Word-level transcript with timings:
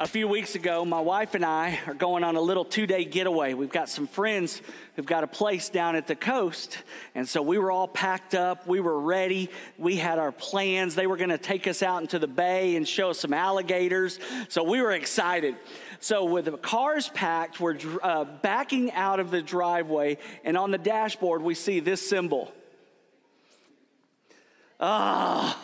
A 0.00 0.08
few 0.08 0.26
weeks 0.26 0.56
ago, 0.56 0.84
my 0.84 1.00
wife 1.00 1.36
and 1.36 1.44
I 1.44 1.78
are 1.86 1.94
going 1.94 2.24
on 2.24 2.34
a 2.34 2.40
little 2.40 2.64
two 2.64 2.84
day 2.84 3.04
getaway. 3.04 3.54
We've 3.54 3.70
got 3.70 3.88
some 3.88 4.08
friends 4.08 4.60
who've 4.96 5.06
got 5.06 5.22
a 5.22 5.28
place 5.28 5.68
down 5.68 5.94
at 5.94 6.08
the 6.08 6.16
coast. 6.16 6.78
And 7.14 7.28
so 7.28 7.40
we 7.42 7.58
were 7.58 7.70
all 7.70 7.86
packed 7.86 8.34
up. 8.34 8.66
We 8.66 8.80
were 8.80 8.98
ready. 8.98 9.50
We 9.78 9.94
had 9.94 10.18
our 10.18 10.32
plans. 10.32 10.96
They 10.96 11.06
were 11.06 11.16
going 11.16 11.30
to 11.30 11.38
take 11.38 11.68
us 11.68 11.80
out 11.80 12.02
into 12.02 12.18
the 12.18 12.26
bay 12.26 12.74
and 12.74 12.88
show 12.88 13.10
us 13.10 13.20
some 13.20 13.32
alligators. 13.32 14.18
So 14.48 14.64
we 14.64 14.82
were 14.82 14.90
excited. 14.90 15.54
So 16.00 16.24
with 16.24 16.46
the 16.46 16.58
cars 16.58 17.08
packed, 17.10 17.60
we're 17.60 17.78
uh, 18.02 18.24
backing 18.24 18.90
out 18.90 19.20
of 19.20 19.30
the 19.30 19.42
driveway. 19.42 20.18
And 20.42 20.58
on 20.58 20.72
the 20.72 20.78
dashboard, 20.78 21.40
we 21.40 21.54
see 21.54 21.78
this 21.78 22.06
symbol. 22.06 22.52
Ah. 24.80 25.56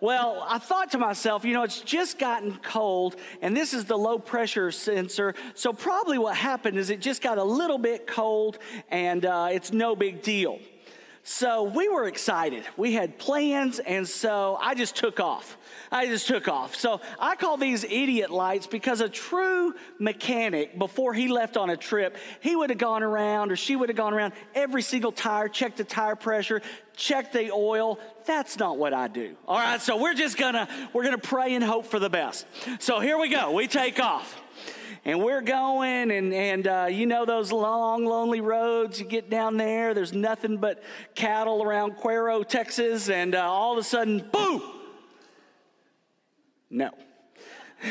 Well, 0.00 0.46
I 0.48 0.58
thought 0.58 0.92
to 0.92 0.98
myself, 0.98 1.44
you 1.44 1.52
know, 1.52 1.62
it's 1.62 1.82
just 1.82 2.18
gotten 2.18 2.58
cold, 2.62 3.16
and 3.42 3.54
this 3.54 3.74
is 3.74 3.84
the 3.84 3.98
low 3.98 4.18
pressure 4.18 4.70
sensor. 4.70 5.34
So, 5.54 5.74
probably 5.74 6.16
what 6.16 6.36
happened 6.36 6.78
is 6.78 6.88
it 6.88 7.00
just 7.02 7.20
got 7.20 7.36
a 7.36 7.44
little 7.44 7.76
bit 7.76 8.06
cold, 8.06 8.58
and 8.90 9.26
uh, 9.26 9.48
it's 9.52 9.72
no 9.74 9.94
big 9.94 10.22
deal. 10.22 10.58
So, 11.22 11.64
we 11.64 11.88
were 11.88 12.06
excited. 12.06 12.64
We 12.76 12.92
had 12.92 13.18
plans, 13.18 13.78
and 13.78 14.08
so 14.08 14.58
I 14.60 14.74
just 14.74 14.96
took 14.96 15.20
off. 15.20 15.56
I 15.92 16.06
just 16.06 16.28
took 16.28 16.46
off. 16.46 16.76
So 16.76 17.00
I 17.18 17.34
call 17.34 17.56
these 17.56 17.82
idiot 17.82 18.30
lights 18.30 18.66
because 18.66 19.00
a 19.00 19.08
true 19.08 19.74
mechanic, 19.98 20.78
before 20.78 21.14
he 21.14 21.28
left 21.28 21.56
on 21.56 21.70
a 21.70 21.76
trip, 21.76 22.16
he 22.40 22.54
would 22.54 22.70
have 22.70 22.78
gone 22.78 23.02
around 23.02 23.50
or 23.50 23.56
she 23.56 23.74
would 23.74 23.88
have 23.88 23.96
gone 23.96 24.14
around 24.14 24.32
every 24.54 24.82
single 24.82 25.10
tire, 25.10 25.48
checked 25.48 25.78
the 25.78 25.84
tire 25.84 26.14
pressure, 26.14 26.62
checked 26.94 27.32
the 27.32 27.50
oil. 27.50 27.98
That's 28.24 28.58
not 28.58 28.78
what 28.78 28.94
I 28.94 29.08
do. 29.08 29.34
All 29.48 29.58
right, 29.58 29.80
so 29.80 30.00
we're 30.00 30.14
just 30.14 30.36
gonna 30.38 30.68
we're 30.92 31.04
gonna 31.04 31.18
pray 31.18 31.54
and 31.54 31.64
hope 31.64 31.86
for 31.86 31.98
the 31.98 32.10
best. 32.10 32.46
So 32.78 33.00
here 33.00 33.18
we 33.18 33.28
go. 33.28 33.50
We 33.50 33.66
take 33.66 33.98
off 33.98 34.40
and 35.10 35.22
we're 35.22 35.42
going 35.42 36.10
and, 36.10 36.32
and 36.32 36.66
uh, 36.66 36.86
you 36.90 37.06
know 37.06 37.24
those 37.24 37.52
long 37.52 38.04
lonely 38.04 38.40
roads 38.40 39.00
you 39.00 39.06
get 39.06 39.28
down 39.28 39.56
there 39.56 39.92
there's 39.94 40.12
nothing 40.12 40.56
but 40.56 40.82
cattle 41.14 41.62
around 41.62 41.96
cuero 41.96 42.46
texas 42.46 43.08
and 43.08 43.34
uh, 43.34 43.42
all 43.42 43.72
of 43.72 43.78
a 43.78 43.82
sudden 43.82 44.24
boom 44.32 44.62
no. 46.70 46.90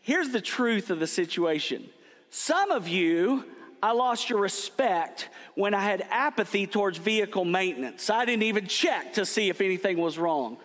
Here's 0.00 0.30
the 0.30 0.40
truth 0.40 0.90
of 0.90 1.00
the 1.00 1.06
situation. 1.06 1.88
Some 2.30 2.70
of 2.70 2.88
you, 2.88 3.44
I 3.82 3.92
lost 3.92 4.30
your 4.30 4.38
respect 4.38 5.28
when 5.54 5.74
I 5.74 5.82
had 5.82 6.06
apathy 6.10 6.66
towards 6.66 6.98
vehicle 6.98 7.44
maintenance. 7.44 8.08
I 8.08 8.24
didn't 8.24 8.44
even 8.44 8.66
check 8.66 9.14
to 9.14 9.26
see 9.26 9.48
if 9.48 9.60
anything 9.60 9.98
was 9.98 10.18
wrong. 10.18 10.58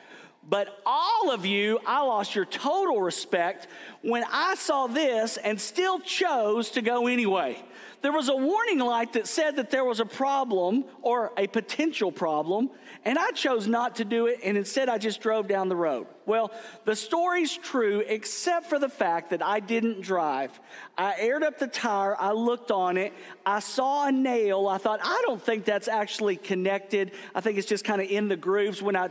But 0.50 0.82
all 0.86 1.32
of 1.32 1.46
you, 1.46 1.80
I 1.86 2.02
lost 2.04 2.34
your 2.34 2.46
total 2.46 3.02
respect 3.02 3.68
when 4.02 4.24
I 4.32 4.56
saw 4.56 4.88
this 4.88 5.36
and 5.36 5.60
still 5.60 6.00
chose 6.00 6.72
to 6.72 6.82
go 6.82 7.08
anyway. 7.08 7.62
There 8.02 8.14
was 8.14 8.30
a 8.30 8.36
warning 8.36 8.80
light 8.80 9.14
that 9.14 9.28
said 9.28 9.58
that 9.58 9.72
there 9.72 9.84
was 9.84 10.00
a 10.00 10.06
problem 10.06 10.86
or 11.02 11.34
a 11.36 11.48
potential 11.48 12.12
problem, 12.12 12.70
and 13.04 13.18
I 13.18 13.32
chose 13.32 13.68
not 13.68 13.96
to 13.96 14.06
do 14.06 14.28
it, 14.28 14.40
and 14.44 14.56
instead 14.56 14.88
I 14.88 15.00
just 15.00 15.20
drove 15.20 15.48
down 15.48 15.68
the 15.68 15.76
road. 15.76 16.08
Well, 16.26 16.52
the 16.86 16.96
story's 16.96 17.58
true 17.58 18.04
except 18.08 18.68
for 18.68 18.80
the 18.80 18.88
fact 18.88 19.32
that 19.32 19.42
I 19.44 19.60
didn't 19.60 20.02
drive. 20.02 20.58
I 20.98 21.16
aired 21.18 21.44
up 21.44 21.58
the 21.58 21.68
tire, 21.68 22.16
I 22.18 22.32
looked 22.32 22.72
on 22.72 22.98
it, 22.98 23.14
I 23.46 23.60
saw 23.60 24.08
a 24.08 24.12
nail. 24.12 24.68
I 24.68 24.78
thought, 24.78 25.00
I 25.04 25.24
don't 25.26 25.42
think 25.42 25.66
that's 25.66 25.88
actually 25.88 26.38
connected. 26.38 27.12
I 27.34 27.42
think 27.42 27.58
it's 27.58 27.68
just 27.68 27.84
kind 27.84 28.02
of 28.02 28.10
in 28.10 28.28
the 28.28 28.38
grooves. 28.38 28.82
When 28.82 28.96
I 28.96 29.10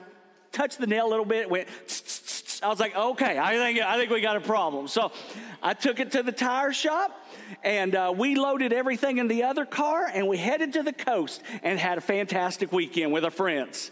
touched 0.57 0.79
the 0.79 0.87
nail 0.87 1.07
a 1.07 1.11
little 1.11 1.27
bit, 1.27 1.43
it 1.43 1.51
went. 1.51 1.69
I 2.63 2.69
was 2.69 2.81
like, 2.81 2.97
okay, 2.97 3.39
I 3.39 3.57
think, 3.57 3.81
I 3.81 3.99
think 3.99 4.11
we 4.11 4.23
got 4.23 4.37
a 4.37 4.41
problem. 4.41 4.89
So 4.89 5.13
I 5.63 5.75
took 5.75 6.01
it 6.01 6.13
to 6.13 6.23
the 6.23 6.33
tire 6.33 6.73
shop 6.73 7.27
and 7.63 7.95
uh, 7.95 8.15
we 8.17 8.35
loaded 8.35 8.73
everything 8.73 9.19
in 9.19 9.29
the 9.29 9.43
other 9.43 9.67
car 9.67 10.11
and 10.13 10.27
we 10.27 10.39
headed 10.39 10.73
to 10.73 10.83
the 10.83 10.95
coast 10.95 11.43
and 11.63 11.79
had 11.79 11.99
a 11.99 12.01
fantastic 12.01 12.73
weekend 12.73 13.13
with 13.13 13.25
our 13.25 13.31
friends. 13.31 13.91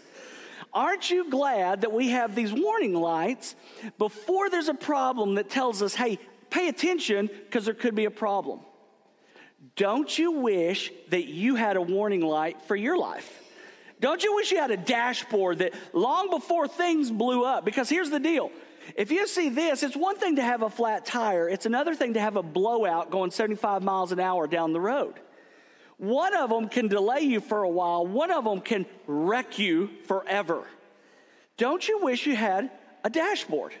Aren't 0.73 1.11
you 1.11 1.29
glad 1.29 1.81
that 1.81 1.93
we 1.93 2.09
have 2.09 2.33
these 2.33 2.51
warning 2.51 2.95
lights 2.95 3.55
before 3.99 4.49
there's 4.49 4.67
a 4.67 4.73
problem 4.73 5.35
that 5.35 5.49
tells 5.49 5.83
us, 5.83 5.93
hey, 5.93 6.17
pay 6.49 6.67
attention 6.67 7.27
because 7.27 7.65
there 7.65 7.75
could 7.75 7.93
be 7.93 8.05
a 8.05 8.11
problem? 8.11 8.59
Don't 9.75 10.17
you 10.17 10.31
wish 10.31 10.91
that 11.09 11.25
you 11.25 11.53
had 11.55 11.77
a 11.77 11.81
warning 11.81 12.21
light 12.21 12.63
for 12.63 12.75
your 12.75 12.97
life? 12.97 13.44
Don't 14.05 14.23
you 14.23 14.35
wish 14.35 14.51
you 14.51 14.59
had 14.59 14.69
a 14.69 14.77
dashboard 14.77 15.57
that 15.57 15.73
long 15.91 16.29
before 16.29 16.67
things 16.67 17.09
blew 17.09 17.43
up? 17.43 17.65
Because 17.65 17.89
here's 17.89 18.11
the 18.11 18.19
deal. 18.19 18.51
If 18.95 19.09
you 19.09 19.25
see 19.25 19.49
this, 19.49 19.81
it's 19.81 19.95
one 19.95 20.15
thing 20.15 20.35
to 20.35 20.43
have 20.43 20.61
a 20.61 20.69
flat 20.69 21.07
tire, 21.07 21.49
it's 21.49 21.65
another 21.65 21.95
thing 21.95 22.13
to 22.13 22.19
have 22.19 22.35
a 22.35 22.43
blowout 22.43 23.09
going 23.09 23.31
75 23.31 23.81
miles 23.81 24.11
an 24.11 24.19
hour 24.19 24.45
down 24.45 24.73
the 24.73 24.79
road. 24.79 25.15
One 25.97 26.35
of 26.35 26.51
them 26.51 26.69
can 26.69 26.87
delay 26.87 27.21
you 27.21 27.39
for 27.39 27.63
a 27.63 27.67
while, 27.67 28.05
one 28.05 28.29
of 28.29 28.43
them 28.43 28.61
can 28.61 28.85
wreck 29.07 29.57
you 29.57 29.89
forever. 30.05 30.67
Don't 31.57 31.87
you 31.87 31.97
wish 32.03 32.27
you 32.27 32.35
had 32.35 32.69
a 33.03 33.09
dashboard? 33.09 33.73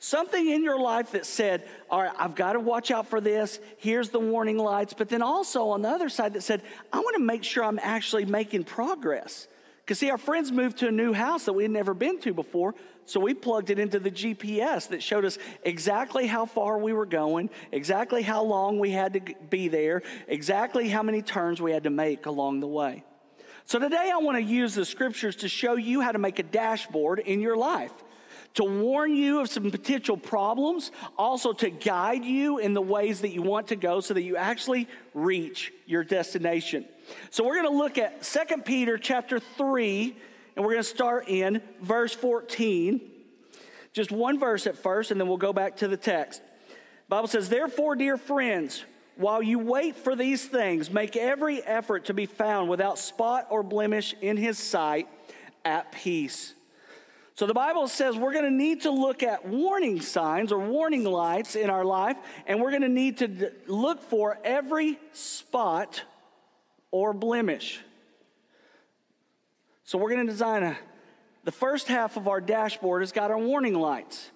Something 0.00 0.50
in 0.50 0.62
your 0.62 0.78
life 0.78 1.12
that 1.12 1.24
said, 1.24 1.66
All 1.88 2.02
right, 2.02 2.12
I've 2.18 2.34
got 2.34 2.52
to 2.52 2.60
watch 2.60 2.90
out 2.90 3.06
for 3.06 3.22
this. 3.22 3.58
Here's 3.78 4.10
the 4.10 4.20
warning 4.20 4.58
lights. 4.58 4.92
But 4.92 5.08
then 5.08 5.22
also 5.22 5.68
on 5.70 5.80
the 5.80 5.88
other 5.88 6.10
side 6.10 6.34
that 6.34 6.42
said, 6.42 6.60
I 6.92 6.98
want 6.98 7.16
to 7.16 7.22
make 7.22 7.42
sure 7.42 7.64
I'm 7.64 7.78
actually 7.82 8.26
making 8.26 8.64
progress. 8.64 9.48
Because, 9.84 9.98
see, 9.98 10.10
our 10.10 10.18
friends 10.18 10.52
moved 10.52 10.78
to 10.78 10.88
a 10.88 10.92
new 10.92 11.12
house 11.12 11.44
that 11.46 11.54
we 11.54 11.64
had 11.64 11.72
never 11.72 11.92
been 11.92 12.20
to 12.20 12.32
before. 12.32 12.74
So 13.04 13.18
we 13.18 13.34
plugged 13.34 13.70
it 13.70 13.80
into 13.80 13.98
the 13.98 14.12
GPS 14.12 14.88
that 14.88 15.02
showed 15.02 15.24
us 15.24 15.38
exactly 15.64 16.26
how 16.26 16.46
far 16.46 16.78
we 16.78 16.92
were 16.92 17.06
going, 17.06 17.50
exactly 17.72 18.22
how 18.22 18.44
long 18.44 18.78
we 18.78 18.90
had 18.92 19.14
to 19.14 19.34
be 19.50 19.66
there, 19.66 20.02
exactly 20.28 20.88
how 20.88 21.02
many 21.02 21.20
turns 21.20 21.60
we 21.60 21.72
had 21.72 21.82
to 21.82 21.90
make 21.90 22.26
along 22.26 22.60
the 22.60 22.68
way. 22.68 23.02
So 23.64 23.80
today 23.80 24.10
I 24.12 24.18
want 24.18 24.36
to 24.36 24.42
use 24.42 24.74
the 24.74 24.84
scriptures 24.84 25.36
to 25.36 25.48
show 25.48 25.74
you 25.74 26.00
how 26.00 26.12
to 26.12 26.18
make 26.18 26.38
a 26.38 26.44
dashboard 26.44 27.18
in 27.18 27.40
your 27.40 27.56
life 27.56 27.92
to 28.54 28.64
warn 28.64 29.14
you 29.14 29.40
of 29.40 29.48
some 29.48 29.70
potential 29.70 30.16
problems, 30.16 30.92
also 31.16 31.52
to 31.54 31.70
guide 31.70 32.24
you 32.24 32.58
in 32.58 32.74
the 32.74 32.82
ways 32.82 33.22
that 33.22 33.30
you 33.30 33.42
want 33.42 33.68
to 33.68 33.76
go 33.76 34.00
so 34.00 34.14
that 34.14 34.22
you 34.22 34.36
actually 34.36 34.88
reach 35.14 35.72
your 35.86 36.04
destination. 36.04 36.84
So 37.30 37.44
we're 37.44 37.62
going 37.62 37.72
to 37.72 37.78
look 37.78 37.98
at 37.98 38.22
2 38.22 38.62
Peter 38.62 38.98
chapter 38.98 39.38
3 39.38 40.16
and 40.54 40.64
we're 40.64 40.72
going 40.72 40.82
to 40.82 40.88
start 40.88 41.28
in 41.28 41.62
verse 41.80 42.14
14. 42.14 43.00
Just 43.92 44.12
one 44.12 44.38
verse 44.38 44.66
at 44.66 44.76
first 44.76 45.10
and 45.10 45.20
then 45.20 45.28
we'll 45.28 45.36
go 45.38 45.52
back 45.52 45.76
to 45.78 45.88
the 45.88 45.96
text. 45.96 46.42
Bible 47.08 47.28
says, 47.28 47.48
"Therefore, 47.48 47.94
dear 47.94 48.16
friends, 48.16 48.84
while 49.16 49.42
you 49.42 49.58
wait 49.58 49.96
for 49.96 50.16
these 50.16 50.46
things, 50.46 50.90
make 50.90 51.14
every 51.14 51.62
effort 51.62 52.06
to 52.06 52.14
be 52.14 52.24
found 52.24 52.70
without 52.70 52.98
spot 52.98 53.46
or 53.50 53.62
blemish 53.62 54.14
in 54.22 54.38
his 54.38 54.58
sight 54.58 55.08
at 55.64 55.92
peace." 55.92 56.54
So 57.42 57.46
the 57.46 57.54
Bible 57.54 57.88
says 57.88 58.16
we're 58.16 58.32
going 58.32 58.44
to 58.44 58.52
need 58.52 58.82
to 58.82 58.92
look 58.92 59.24
at 59.24 59.44
warning 59.44 60.00
signs 60.00 60.52
or 60.52 60.60
warning 60.60 61.02
lights 61.02 61.56
in 61.56 61.70
our 61.70 61.84
life, 61.84 62.16
and 62.46 62.62
we're 62.62 62.70
going 62.70 62.82
to 62.82 62.88
need 62.88 63.18
to 63.18 63.50
look 63.66 64.00
for 64.00 64.38
every 64.44 64.96
spot 65.12 66.04
or 66.92 67.12
blemish. 67.12 67.80
So 69.82 69.98
we're 69.98 70.10
going 70.10 70.24
to 70.24 70.32
design 70.32 70.62
a, 70.62 70.78
the 71.42 71.50
first 71.50 71.88
half 71.88 72.16
of 72.16 72.28
our 72.28 72.40
dashboard 72.40 73.02
has 73.02 73.10
got 73.10 73.32
our 73.32 73.38
warning 73.38 73.74
lights. 73.74 74.30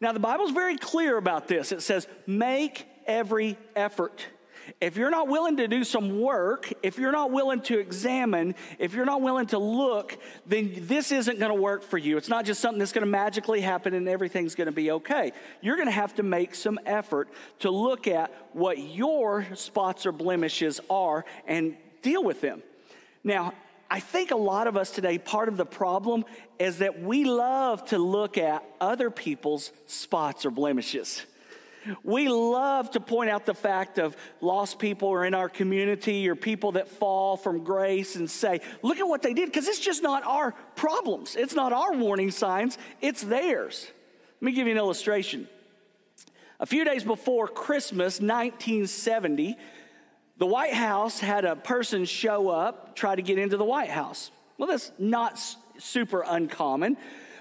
Now, 0.00 0.12
the 0.12 0.20
Bible's 0.20 0.52
very 0.52 0.76
clear 0.76 1.16
about 1.16 1.48
this. 1.48 1.72
It 1.72 1.82
says, 1.82 2.06
make 2.24 2.86
every 3.04 3.58
effort. 3.74 4.24
If 4.80 4.96
you're 4.96 5.10
not 5.10 5.28
willing 5.28 5.56
to 5.58 5.68
do 5.68 5.84
some 5.84 6.20
work, 6.20 6.72
if 6.82 6.98
you're 6.98 7.12
not 7.12 7.30
willing 7.30 7.60
to 7.62 7.78
examine, 7.78 8.54
if 8.78 8.94
you're 8.94 9.04
not 9.04 9.22
willing 9.22 9.46
to 9.46 9.58
look, 9.58 10.16
then 10.46 10.72
this 10.82 11.12
isn't 11.12 11.38
going 11.38 11.54
to 11.54 11.60
work 11.60 11.82
for 11.82 11.98
you. 11.98 12.16
It's 12.16 12.28
not 12.28 12.44
just 12.44 12.60
something 12.60 12.78
that's 12.78 12.92
going 12.92 13.04
to 13.04 13.10
magically 13.10 13.60
happen 13.60 13.94
and 13.94 14.08
everything's 14.08 14.54
going 14.54 14.66
to 14.66 14.72
be 14.72 14.90
okay. 14.90 15.32
You're 15.60 15.76
going 15.76 15.88
to 15.88 15.92
have 15.92 16.14
to 16.16 16.22
make 16.22 16.54
some 16.54 16.78
effort 16.86 17.28
to 17.60 17.70
look 17.70 18.06
at 18.06 18.32
what 18.52 18.78
your 18.78 19.46
spots 19.54 20.06
or 20.06 20.12
blemishes 20.12 20.80
are 20.88 21.24
and 21.46 21.76
deal 22.02 22.22
with 22.22 22.40
them. 22.40 22.62
Now, 23.22 23.54
I 23.90 24.00
think 24.00 24.30
a 24.30 24.36
lot 24.36 24.66
of 24.66 24.76
us 24.76 24.90
today, 24.90 25.18
part 25.18 25.48
of 25.48 25.56
the 25.56 25.66
problem 25.66 26.24
is 26.58 26.78
that 26.78 27.00
we 27.00 27.24
love 27.24 27.84
to 27.86 27.98
look 27.98 28.38
at 28.38 28.64
other 28.80 29.10
people's 29.10 29.72
spots 29.86 30.44
or 30.44 30.50
blemishes. 30.50 31.24
We 32.02 32.28
love 32.28 32.90
to 32.92 33.00
point 33.00 33.30
out 33.30 33.46
the 33.46 33.54
fact 33.54 33.98
of 33.98 34.16
lost 34.40 34.78
people 34.78 35.08
or 35.08 35.24
in 35.24 35.34
our 35.34 35.48
community 35.48 36.28
or 36.28 36.34
people 36.34 36.72
that 36.72 36.88
fall 36.88 37.36
from 37.36 37.64
grace 37.64 38.16
and 38.16 38.30
say, 38.30 38.60
look 38.82 38.98
at 38.98 39.06
what 39.08 39.22
they 39.22 39.34
did, 39.34 39.46
because 39.46 39.68
it's 39.68 39.80
just 39.80 40.02
not 40.02 40.24
our 40.24 40.52
problems. 40.76 41.36
It's 41.36 41.54
not 41.54 41.72
our 41.72 41.92
warning 41.92 42.30
signs, 42.30 42.78
it's 43.00 43.22
theirs. 43.22 43.86
Let 44.40 44.46
me 44.46 44.52
give 44.52 44.66
you 44.66 44.72
an 44.72 44.78
illustration. 44.78 45.48
A 46.60 46.66
few 46.66 46.84
days 46.84 47.04
before 47.04 47.48
Christmas, 47.48 48.20
1970, 48.20 49.56
the 50.38 50.46
White 50.46 50.74
House 50.74 51.20
had 51.20 51.44
a 51.44 51.56
person 51.56 52.04
show 52.04 52.48
up, 52.48 52.96
try 52.96 53.14
to 53.14 53.22
get 53.22 53.38
into 53.38 53.56
the 53.56 53.64
White 53.64 53.90
House. 53.90 54.30
Well, 54.58 54.68
that's 54.68 54.92
not 54.98 55.40
super 55.78 56.24
uncommon. 56.26 56.96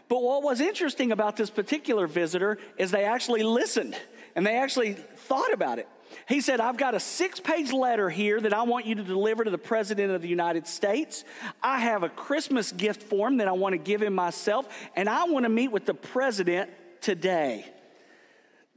But 0.10 0.22
what 0.22 0.44
was 0.44 0.62
interesting 0.62 1.12
about 1.12 1.38
this 1.38 1.50
particular 1.50 2.08
visitor 2.08 2.58
is 2.78 2.92
they 2.92 3.06
actually 3.06 3.44
listened 3.44 3.96
and 4.36 4.46
they 4.46 4.56
actually 4.58 4.94
thought 4.94 5.54
about 5.54 5.80
it. 5.80 5.88
He 6.28 6.42
said, 6.42 6.60
I've 6.60 6.78
got 6.78 6.96
a 6.96 7.00
six 7.00 7.40
page 7.40 7.72
letter 7.72 8.10
here 8.10 8.40
that 8.40 8.54
I 8.54 8.64
want 8.64 8.86
you 8.86 8.96
to 8.96 9.04
deliver 9.04 9.44
to 9.44 9.50
the 9.50 9.58
President 9.58 10.12
of 10.12 10.22
the 10.22 10.28
United 10.28 10.68
States. 10.68 11.24
I 11.62 11.80
have 11.80 12.04
a 12.04 12.10
Christmas 12.10 12.72
gift 12.72 13.04
for 13.04 13.28
him 13.28 13.38
that 13.38 13.48
I 13.48 13.54
want 13.54 13.74
to 13.74 13.78
give 13.78 14.02
him 14.02 14.14
myself, 14.14 14.68
and 14.96 15.10
I 15.10 15.26
want 15.26 15.46
to 15.46 15.50
meet 15.50 15.72
with 15.72 15.86
the 15.86 15.94
President 15.94 16.70
today. 17.02 17.66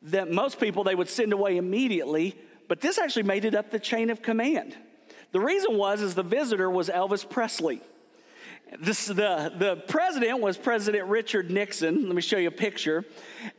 That 0.03 0.31
most 0.31 0.61
people 0.61 0.85
they 0.85 0.95
would 0.95 1.09
send 1.09 1.33
away 1.33 1.57
immediately, 1.57 2.39
but 2.69 2.81
this 2.81 2.99
actually 2.99 3.25
made 3.25 3.45
it 3.45 3.55
up 3.55 3.71
the 3.71 3.79
chain 3.79 4.11
of 4.11 4.23
command. 4.23 4.77
The 5.33 5.41
reason 5.41 5.77
was 5.77 6.01
is 6.01 6.15
the 6.15 6.23
visitor 6.23 6.71
was 6.71 6.89
Elvis 6.89 7.29
Presley. 7.29 7.81
This, 8.81 9.07
the, 9.07 9.53
the 9.57 9.77
president 9.87 10.41
was 10.41 10.57
President 10.57 11.07
Richard 11.07 11.51
Nixon. 11.51 12.07
Let 12.07 12.15
me 12.15 12.21
show 12.21 12.37
you 12.37 12.49
a 12.49 12.51
picture. 12.51 13.05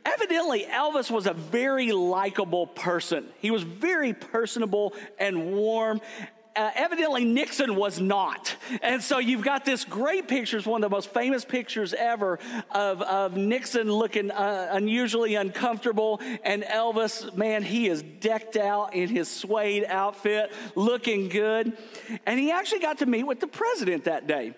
Evidently, 0.04 0.66
Elvis 0.70 1.10
was 1.10 1.26
a 1.26 1.32
very 1.32 1.92
likable 1.92 2.66
person. 2.66 3.26
He 3.38 3.50
was 3.50 3.62
very 3.62 4.12
personable 4.12 4.94
and 5.18 5.54
warm. 5.54 6.02
Uh, 6.54 6.70
evidently, 6.74 7.24
Nixon 7.24 7.74
was 7.74 8.00
not. 8.00 8.54
And 8.82 9.02
so 9.02 9.18
you've 9.18 9.42
got 9.42 9.64
this 9.64 9.84
great 9.84 10.28
picture. 10.28 10.58
It's 10.58 10.66
one 10.66 10.84
of 10.84 10.90
the 10.90 10.94
most 10.94 11.10
famous 11.10 11.44
pictures 11.44 11.94
ever 11.94 12.38
of, 12.70 13.00
of 13.00 13.34
Nixon 13.34 13.90
looking 13.90 14.30
uh, 14.30 14.68
unusually 14.72 15.36
uncomfortable. 15.36 16.20
And 16.44 16.62
Elvis, 16.64 17.34
man, 17.34 17.62
he 17.62 17.88
is 17.88 18.02
decked 18.02 18.56
out 18.56 18.94
in 18.94 19.08
his 19.08 19.28
suede 19.28 19.86
outfit, 19.88 20.52
looking 20.74 21.30
good. 21.30 21.78
And 22.26 22.38
he 22.38 22.50
actually 22.50 22.80
got 22.80 22.98
to 22.98 23.06
meet 23.06 23.24
with 23.24 23.40
the 23.40 23.46
president 23.46 24.04
that 24.04 24.26
day. 24.26 24.54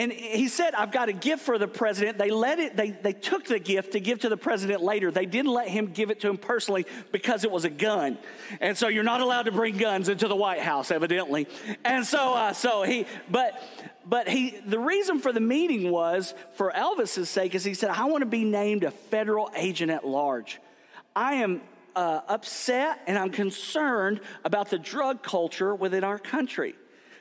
And 0.00 0.10
he 0.10 0.48
said, 0.48 0.74
I've 0.74 0.92
got 0.92 1.10
a 1.10 1.12
gift 1.12 1.42
for 1.42 1.58
the 1.58 1.68
president. 1.68 2.16
They 2.16 2.30
let 2.30 2.58
it, 2.58 2.74
they, 2.74 2.92
they 2.92 3.12
took 3.12 3.44
the 3.44 3.58
gift 3.58 3.92
to 3.92 4.00
give 4.00 4.20
to 4.20 4.30
the 4.30 4.36
president 4.38 4.80
later. 4.82 5.10
They 5.10 5.26
didn't 5.26 5.52
let 5.52 5.68
him 5.68 5.88
give 5.88 6.10
it 6.10 6.20
to 6.20 6.28
him 6.30 6.38
personally 6.38 6.86
because 7.12 7.44
it 7.44 7.50
was 7.50 7.66
a 7.66 7.70
gun. 7.70 8.16
And 8.62 8.78
so 8.78 8.88
you're 8.88 9.04
not 9.04 9.20
allowed 9.20 9.42
to 9.42 9.52
bring 9.52 9.76
guns 9.76 10.08
into 10.08 10.26
the 10.26 10.34
White 10.34 10.60
House, 10.60 10.90
evidently. 10.90 11.48
And 11.84 12.06
so, 12.06 12.32
uh, 12.32 12.54
so 12.54 12.82
he, 12.82 13.04
but, 13.30 13.62
but 14.06 14.26
he, 14.26 14.58
the 14.64 14.78
reason 14.78 15.18
for 15.18 15.34
the 15.34 15.40
meeting 15.40 15.90
was 15.90 16.32
for 16.54 16.72
Elvis's 16.74 17.28
sake, 17.28 17.54
is 17.54 17.62
he 17.62 17.74
said, 17.74 17.90
I 17.90 18.06
want 18.06 18.22
to 18.22 18.26
be 18.26 18.44
named 18.44 18.84
a 18.84 18.90
federal 18.90 19.50
agent 19.54 19.90
at 19.90 20.06
large. 20.06 20.62
I 21.14 21.34
am 21.34 21.60
uh, 21.94 22.22
upset 22.26 23.02
and 23.06 23.18
I'm 23.18 23.32
concerned 23.32 24.22
about 24.46 24.70
the 24.70 24.78
drug 24.78 25.22
culture 25.22 25.74
within 25.74 26.04
our 26.04 26.18
country. 26.18 26.74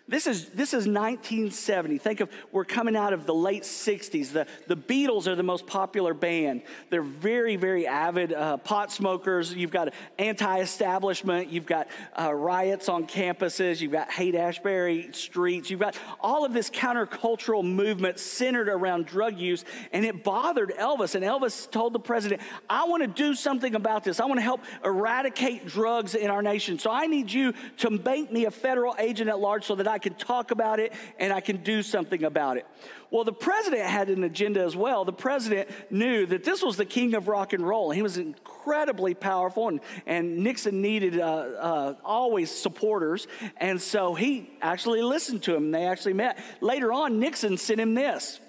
This 0.09 0.25
is, 0.25 0.49
this 0.49 0.69
is 0.69 0.87
1970. 0.87 1.99
Think 1.99 2.19
of, 2.19 2.29
we're 2.51 2.65
coming 2.65 2.95
out 2.95 3.13
of 3.13 3.27
the 3.27 3.33
late 3.33 3.61
60s. 3.61 4.31
The, 4.31 4.47
the 4.65 4.75
Beatles 4.75 5.27
are 5.27 5.35
the 5.35 5.43
most 5.43 5.67
popular 5.67 6.15
band. 6.15 6.63
They're 6.89 7.03
very, 7.03 7.57
very 7.57 7.85
avid 7.85 8.33
uh, 8.33 8.57
pot 8.57 8.91
smokers. 8.91 9.53
You've 9.53 9.69
got 9.69 9.93
anti 10.17 10.61
establishment. 10.61 11.49
You've 11.49 11.67
got 11.67 11.89
uh, 12.19 12.33
riots 12.33 12.89
on 12.89 13.05
campuses. 13.05 13.81
You've 13.81 13.91
got 13.91 14.09
Haight 14.09 14.33
Ashbury 14.33 15.09
streets. 15.11 15.69
You've 15.69 15.79
got 15.79 15.95
all 16.19 16.43
of 16.43 16.53
this 16.53 16.71
countercultural 16.71 17.63
movement 17.63 18.17
centered 18.17 18.67
around 18.67 19.05
drug 19.05 19.37
use. 19.37 19.63
And 19.91 20.03
it 20.03 20.23
bothered 20.23 20.71
Elvis. 20.71 21.13
And 21.13 21.23
Elvis 21.23 21.69
told 21.69 21.93
the 21.93 21.99
president, 21.99 22.41
I 22.67 22.85
want 22.85 23.03
to 23.03 23.07
do 23.07 23.35
something 23.35 23.75
about 23.75 24.03
this. 24.05 24.19
I 24.19 24.25
want 24.25 24.39
to 24.39 24.43
help 24.43 24.61
eradicate 24.83 25.67
drugs 25.67 26.15
in 26.15 26.31
our 26.31 26.41
nation. 26.41 26.79
So 26.79 26.89
I 26.89 27.05
need 27.05 27.31
you 27.31 27.53
to 27.77 27.91
make 27.91 28.31
me 28.31 28.45
a 28.45 28.51
federal 28.51 28.95
agent 28.97 29.29
at 29.29 29.39
large 29.39 29.65
so 29.65 29.75
that 29.75 29.87
I 29.87 29.98
I 29.99 30.01
can 30.01 30.13
talk 30.13 30.51
about 30.51 30.79
it 30.79 30.93
and 31.19 31.33
I 31.33 31.41
can 31.41 31.57
do 31.57 31.83
something 31.83 32.23
about 32.23 32.55
it. 32.55 32.65
Well, 33.11 33.25
the 33.25 33.33
president 33.33 33.81
had 33.81 34.09
an 34.09 34.23
agenda 34.23 34.63
as 34.63 34.73
well. 34.73 35.03
The 35.03 35.11
president 35.11 35.67
knew 35.89 36.25
that 36.27 36.45
this 36.45 36.63
was 36.63 36.77
the 36.77 36.85
king 36.85 37.15
of 37.15 37.27
rock 37.27 37.51
and 37.51 37.67
roll. 37.67 37.91
He 37.91 38.01
was 38.01 38.17
incredibly 38.17 39.13
powerful, 39.13 39.67
and, 39.67 39.81
and 40.05 40.37
Nixon 40.37 40.81
needed 40.81 41.19
uh, 41.19 41.25
uh, 41.25 41.93
always 42.05 42.49
supporters. 42.49 43.27
And 43.57 43.81
so 43.81 44.13
he 44.13 44.49
actually 44.61 45.01
listened 45.01 45.43
to 45.43 45.55
him. 45.55 45.65
And 45.65 45.75
they 45.75 45.85
actually 45.85 46.13
met. 46.13 46.39
Later 46.61 46.93
on, 46.93 47.19
Nixon 47.19 47.57
sent 47.57 47.81
him 47.81 47.93
this. 47.93 48.39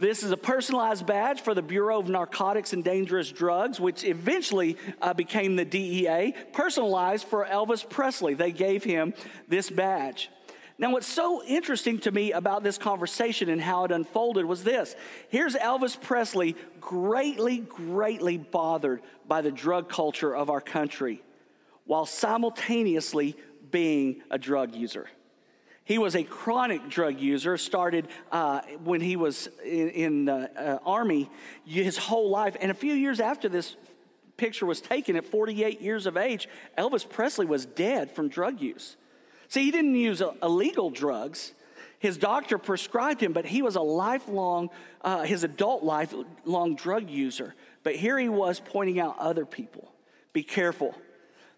This 0.00 0.22
is 0.22 0.30
a 0.30 0.36
personalized 0.36 1.06
badge 1.06 1.42
for 1.42 1.54
the 1.54 1.60
Bureau 1.60 2.00
of 2.00 2.08
Narcotics 2.08 2.72
and 2.72 2.82
Dangerous 2.82 3.30
Drugs, 3.30 3.78
which 3.78 4.02
eventually 4.02 4.78
uh, 5.02 5.12
became 5.12 5.56
the 5.56 5.64
DEA, 5.66 6.34
personalized 6.54 7.28
for 7.28 7.44
Elvis 7.44 7.88
Presley. 7.88 8.32
They 8.32 8.50
gave 8.50 8.82
him 8.82 9.12
this 9.46 9.68
badge. 9.68 10.30
Now, 10.80 10.92
what's 10.92 11.06
so 11.06 11.44
interesting 11.44 11.98
to 12.00 12.10
me 12.10 12.32
about 12.32 12.62
this 12.62 12.78
conversation 12.78 13.50
and 13.50 13.60
how 13.60 13.84
it 13.84 13.92
unfolded 13.92 14.46
was 14.46 14.64
this. 14.64 14.96
Here's 15.28 15.54
Elvis 15.54 16.00
Presley, 16.00 16.56
greatly, 16.80 17.58
greatly 17.58 18.38
bothered 18.38 19.02
by 19.28 19.42
the 19.42 19.50
drug 19.50 19.90
culture 19.90 20.34
of 20.34 20.48
our 20.48 20.62
country, 20.62 21.22
while 21.84 22.06
simultaneously 22.06 23.36
being 23.70 24.22
a 24.30 24.38
drug 24.38 24.74
user. 24.74 25.10
He 25.84 25.98
was 25.98 26.16
a 26.16 26.22
chronic 26.22 26.88
drug 26.88 27.20
user, 27.20 27.58
started 27.58 28.08
uh, 28.32 28.62
when 28.82 29.02
he 29.02 29.16
was 29.16 29.50
in, 29.62 29.90
in 29.90 30.24
the 30.24 30.50
uh, 30.58 30.78
Army 30.86 31.28
his 31.66 31.98
whole 31.98 32.30
life. 32.30 32.56
And 32.58 32.70
a 32.70 32.74
few 32.74 32.94
years 32.94 33.20
after 33.20 33.50
this 33.50 33.76
picture 34.38 34.64
was 34.64 34.80
taken, 34.80 35.14
at 35.16 35.26
48 35.26 35.82
years 35.82 36.06
of 36.06 36.16
age, 36.16 36.48
Elvis 36.78 37.06
Presley 37.06 37.44
was 37.44 37.66
dead 37.66 38.10
from 38.10 38.30
drug 38.30 38.62
use. 38.62 38.96
See, 39.50 39.64
he 39.64 39.70
didn't 39.72 39.96
use 39.96 40.22
illegal 40.42 40.90
drugs. 40.90 41.52
His 41.98 42.16
doctor 42.16 42.56
prescribed 42.56 43.20
him, 43.20 43.32
but 43.32 43.44
he 43.44 43.62
was 43.62 43.76
a 43.76 43.80
lifelong, 43.82 44.70
uh, 45.02 45.24
his 45.24 45.44
adult 45.44 45.82
lifelong 45.82 46.76
drug 46.76 47.10
user. 47.10 47.54
But 47.82 47.96
here 47.96 48.18
he 48.18 48.28
was 48.28 48.60
pointing 48.60 49.00
out 49.00 49.18
other 49.18 49.44
people. 49.44 49.92
Be 50.32 50.44
careful. 50.44 50.94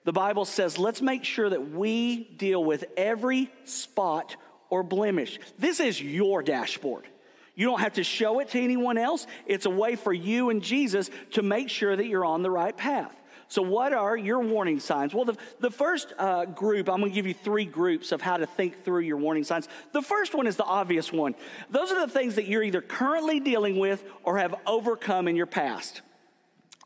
The 0.05 0.13
Bible 0.13 0.47
says, 0.47 0.79
let's 0.79 1.03
make 1.03 1.23
sure 1.23 1.49
that 1.49 1.71
we 1.71 2.25
deal 2.25 2.65
with 2.65 2.87
every 2.97 3.53
spot 3.65 4.37
or 4.71 4.83
blemish. 4.83 5.39
This 5.59 5.79
is 5.79 6.01
your 6.01 6.43
dashboard. 6.43 7.07
You 7.55 7.67
don't 7.67 7.81
have 7.81 7.93
to 7.95 8.05
show 8.05 8.41
it 8.41 8.49
to 8.51 8.61
anyone 8.61 8.97
else. 8.97 9.27
It's 9.47 9.67
a 9.67 9.71
way 9.71 9.97
for 9.97 10.15
you 10.15 10.49
and 10.49 10.63
Jesus 10.63 11.11
to 11.33 11.43
make 11.43 11.69
sure 11.69 11.95
that 11.95 12.07
you're 12.07 12.25
on 12.25 12.43
the 12.43 12.51
right 12.51 12.77
path. 12.77 13.15
So, 13.53 13.61
what 13.61 13.93
are 13.93 14.17
your 14.17 14.41
warning 14.41 14.81
signs? 14.81 15.13
Well, 15.13 15.27
the, 15.27 15.37
the 15.61 15.71
first 15.71 16.15
uh, 16.19 16.47
group, 16.47 16.89
I'm 16.89 17.01
going 17.01 17.11
to 17.11 17.15
give 17.15 17.27
you 17.27 17.35
three 17.35 17.67
groups 17.67 18.11
of 18.11 18.23
how 18.23 18.39
to 18.39 18.47
think 18.47 18.83
through 18.83 19.01
your 19.01 19.19
warning 19.19 19.45
signs. 19.45 19.69
The 19.93 20.01
first 20.01 20.35
one 20.35 20.47
is 20.47 20.57
the 20.57 20.65
obvious 20.65 21.13
one. 21.13 21.35
Those 21.69 21.93
are 21.93 22.01
the 22.01 22.11
things 22.11 22.37
that 22.37 22.47
you're 22.47 22.63
either 22.63 22.81
currently 22.81 23.41
dealing 23.41 23.79
with 23.79 24.05
or 24.23 24.39
have 24.39 24.55
overcome 24.67 25.29
in 25.29 25.37
your 25.37 25.45
past. 25.45 26.01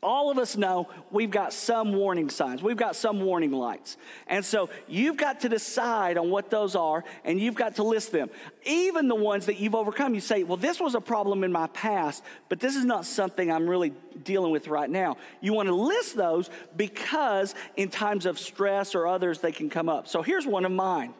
All 0.03 0.29
of 0.29 0.37
us 0.37 0.55
know 0.55 0.89
we've 1.09 1.31
got 1.31 1.53
some 1.53 1.93
warning 1.93 2.29
signs. 2.29 2.61
We've 2.61 2.77
got 2.77 2.95
some 2.95 3.19
warning 3.19 3.51
lights. 3.51 3.97
And 4.27 4.45
so 4.45 4.69
you've 4.87 5.17
got 5.17 5.39
to 5.39 5.49
decide 5.49 6.19
on 6.19 6.29
what 6.29 6.51
those 6.51 6.75
are 6.75 7.03
and 7.25 7.39
you've 7.39 7.55
got 7.55 7.75
to 7.75 7.83
list 7.83 8.11
them. 8.11 8.29
Even 8.63 9.07
the 9.07 9.15
ones 9.15 9.47
that 9.47 9.57
you've 9.57 9.73
overcome, 9.73 10.13
you 10.13 10.21
say, 10.21 10.43
well, 10.43 10.57
this 10.57 10.79
was 10.79 10.93
a 10.93 11.01
problem 11.01 11.43
in 11.43 11.51
my 11.51 11.65
past, 11.67 12.23
but 12.47 12.59
this 12.59 12.75
is 12.75 12.85
not 12.85 13.05
something 13.05 13.51
I'm 13.51 13.67
really 13.67 13.91
dealing 14.23 14.51
with 14.51 14.67
right 14.67 14.89
now. 14.89 15.17
You 15.41 15.53
want 15.53 15.67
to 15.67 15.75
list 15.75 16.15
those 16.15 16.51
because 16.75 17.55
in 17.75 17.89
times 17.89 18.27
of 18.27 18.37
stress 18.37 18.93
or 18.93 19.07
others, 19.07 19.39
they 19.39 19.51
can 19.51 19.67
come 19.67 19.89
up. 19.89 20.07
So 20.07 20.21
here's 20.21 20.45
one 20.45 20.63
of 20.63 20.71
mine 20.71 21.15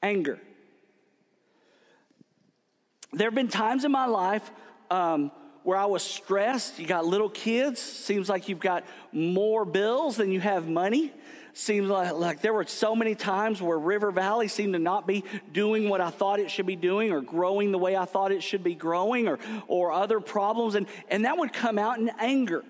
anger. 0.00 0.38
There 3.12 3.26
have 3.28 3.34
been 3.34 3.48
times 3.48 3.84
in 3.84 3.90
my 3.90 4.06
life, 4.06 4.48
um, 4.90 5.32
where 5.64 5.76
I 5.76 5.86
was 5.86 6.02
stressed. 6.02 6.78
You 6.78 6.86
got 6.86 7.04
little 7.04 7.30
kids. 7.30 7.80
Seems 7.80 8.28
like 8.28 8.48
you've 8.48 8.60
got 8.60 8.84
more 9.12 9.64
bills 9.64 10.16
than 10.16 10.30
you 10.30 10.40
have 10.40 10.68
money. 10.68 11.10
Seems 11.54 11.88
like, 11.88 12.12
like 12.12 12.40
there 12.42 12.52
were 12.52 12.66
so 12.66 12.94
many 12.94 13.14
times 13.14 13.62
where 13.62 13.78
River 13.78 14.10
Valley 14.10 14.48
seemed 14.48 14.74
to 14.74 14.78
not 14.78 15.06
be 15.06 15.24
doing 15.52 15.88
what 15.88 16.00
I 16.00 16.10
thought 16.10 16.38
it 16.38 16.50
should 16.50 16.66
be 16.66 16.76
doing 16.76 17.12
or 17.12 17.20
growing 17.20 17.72
the 17.72 17.78
way 17.78 17.96
I 17.96 18.04
thought 18.04 18.30
it 18.30 18.42
should 18.42 18.62
be 18.62 18.74
growing 18.74 19.26
or, 19.26 19.38
or 19.66 19.90
other 19.90 20.20
problems. 20.20 20.74
And, 20.74 20.86
and 21.08 21.24
that 21.24 21.38
would 21.38 21.52
come 21.52 21.78
out 21.78 21.98
in 21.98 22.10
anger. 22.18 22.62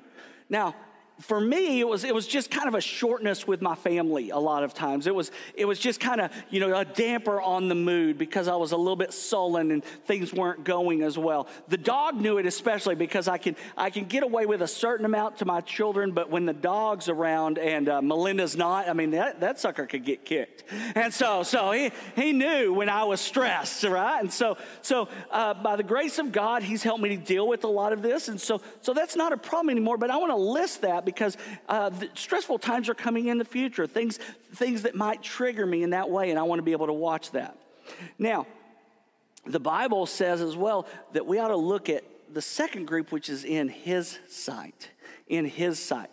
Now, 0.48 0.74
for 1.20 1.40
me, 1.40 1.78
it 1.78 1.86
was 1.86 2.02
it 2.02 2.12
was 2.12 2.26
just 2.26 2.50
kind 2.50 2.66
of 2.66 2.74
a 2.74 2.80
shortness 2.80 3.46
with 3.46 3.62
my 3.62 3.76
family. 3.76 4.30
A 4.30 4.38
lot 4.38 4.64
of 4.64 4.74
times, 4.74 5.06
it 5.06 5.14
was 5.14 5.30
it 5.54 5.64
was 5.64 5.78
just 5.78 6.00
kind 6.00 6.20
of 6.20 6.32
you 6.50 6.58
know 6.58 6.76
a 6.76 6.84
damper 6.84 7.40
on 7.40 7.68
the 7.68 7.74
mood 7.76 8.18
because 8.18 8.48
I 8.48 8.56
was 8.56 8.72
a 8.72 8.76
little 8.76 8.96
bit 8.96 9.12
sullen 9.12 9.70
and 9.70 9.84
things 9.84 10.32
weren't 10.32 10.64
going 10.64 11.02
as 11.02 11.16
well. 11.16 11.46
The 11.68 11.76
dog 11.76 12.16
knew 12.20 12.38
it 12.38 12.46
especially 12.46 12.96
because 12.96 13.28
I 13.28 13.38
can 13.38 13.54
I 13.76 13.90
can 13.90 14.06
get 14.06 14.24
away 14.24 14.46
with 14.46 14.60
a 14.60 14.66
certain 14.66 15.06
amount 15.06 15.38
to 15.38 15.44
my 15.44 15.60
children, 15.60 16.10
but 16.10 16.30
when 16.30 16.46
the 16.46 16.52
dog's 16.52 17.08
around 17.08 17.58
and 17.58 17.88
uh, 17.88 18.02
Melinda's 18.02 18.56
not, 18.56 18.88
I 18.88 18.92
mean 18.92 19.12
that 19.12 19.38
that 19.38 19.60
sucker 19.60 19.86
could 19.86 20.04
get 20.04 20.24
kicked. 20.24 20.64
And 20.96 21.14
so 21.14 21.44
so 21.44 21.70
he 21.70 21.92
he 22.16 22.32
knew 22.32 22.74
when 22.74 22.88
I 22.88 23.04
was 23.04 23.20
stressed, 23.20 23.84
right? 23.84 24.18
And 24.18 24.32
so 24.32 24.56
so 24.82 25.08
uh, 25.30 25.54
by 25.54 25.76
the 25.76 25.84
grace 25.84 26.18
of 26.18 26.32
God, 26.32 26.64
he's 26.64 26.82
helped 26.82 27.02
me 27.02 27.10
to 27.10 27.16
deal 27.16 27.46
with 27.46 27.62
a 27.62 27.68
lot 27.68 27.92
of 27.92 28.02
this, 28.02 28.26
and 28.26 28.40
so 28.40 28.60
so 28.80 28.92
that's 28.92 29.14
not 29.14 29.32
a 29.32 29.36
problem 29.36 29.70
anymore. 29.70 29.96
But 29.96 30.10
I 30.10 30.16
want 30.16 30.32
to 30.32 30.36
list 30.36 30.82
that 30.82 31.03
because 31.04 31.36
uh, 31.68 31.90
stressful 32.14 32.58
times 32.58 32.88
are 32.88 32.94
coming 32.94 33.26
in 33.26 33.38
the 33.38 33.44
future, 33.44 33.86
things, 33.86 34.18
things 34.54 34.82
that 34.82 34.94
might 34.94 35.22
trigger 35.22 35.66
me 35.66 35.82
in 35.82 35.90
that 35.90 36.10
way, 36.10 36.30
and 36.30 36.38
I 36.38 36.42
want 36.42 36.58
to 36.58 36.64
be 36.64 36.72
able 36.72 36.86
to 36.86 36.92
watch 36.92 37.30
that. 37.32 37.56
Now, 38.18 38.46
the 39.46 39.60
Bible 39.60 40.06
says 40.06 40.40
as 40.40 40.56
well 40.56 40.86
that 41.12 41.26
we 41.26 41.38
ought 41.38 41.48
to 41.48 41.56
look 41.56 41.88
at 41.88 42.04
the 42.32 42.42
second 42.42 42.86
group, 42.86 43.12
which 43.12 43.28
is 43.28 43.44
in 43.44 43.68
His 43.68 44.18
sight. 44.28 44.90
In 45.28 45.44
His 45.44 45.78
sight. 45.78 46.10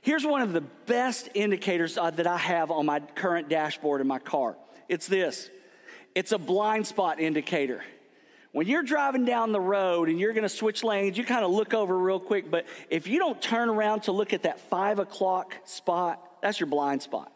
Here's 0.00 0.26
one 0.26 0.42
of 0.42 0.52
the 0.52 0.60
best 0.60 1.28
indicators 1.34 1.96
uh, 1.96 2.10
that 2.10 2.26
I 2.26 2.36
have 2.36 2.70
on 2.70 2.86
my 2.86 3.00
current 3.00 3.48
dashboard 3.48 4.00
in 4.00 4.06
my 4.06 4.18
car 4.18 4.56
it's 4.88 5.06
this 5.06 5.50
it's 6.14 6.32
a 6.32 6.38
blind 6.38 6.86
spot 6.86 7.18
indicator. 7.20 7.82
When 8.54 8.68
you're 8.68 8.84
driving 8.84 9.24
down 9.24 9.50
the 9.50 9.58
road 9.58 10.08
and 10.08 10.20
you're 10.20 10.32
going 10.32 10.44
to 10.44 10.48
switch 10.48 10.84
lanes, 10.84 11.18
you 11.18 11.24
kind 11.24 11.44
of 11.44 11.50
look 11.50 11.74
over 11.74 11.98
real 11.98 12.20
quick. 12.20 12.52
But 12.52 12.66
if 12.88 13.08
you 13.08 13.18
don't 13.18 13.42
turn 13.42 13.68
around 13.68 14.04
to 14.04 14.12
look 14.12 14.32
at 14.32 14.44
that 14.44 14.60
five 14.70 15.00
o'clock 15.00 15.56
spot, 15.64 16.24
that's 16.40 16.60
your 16.60 16.68
blind 16.68 17.02
spot. 17.02 17.32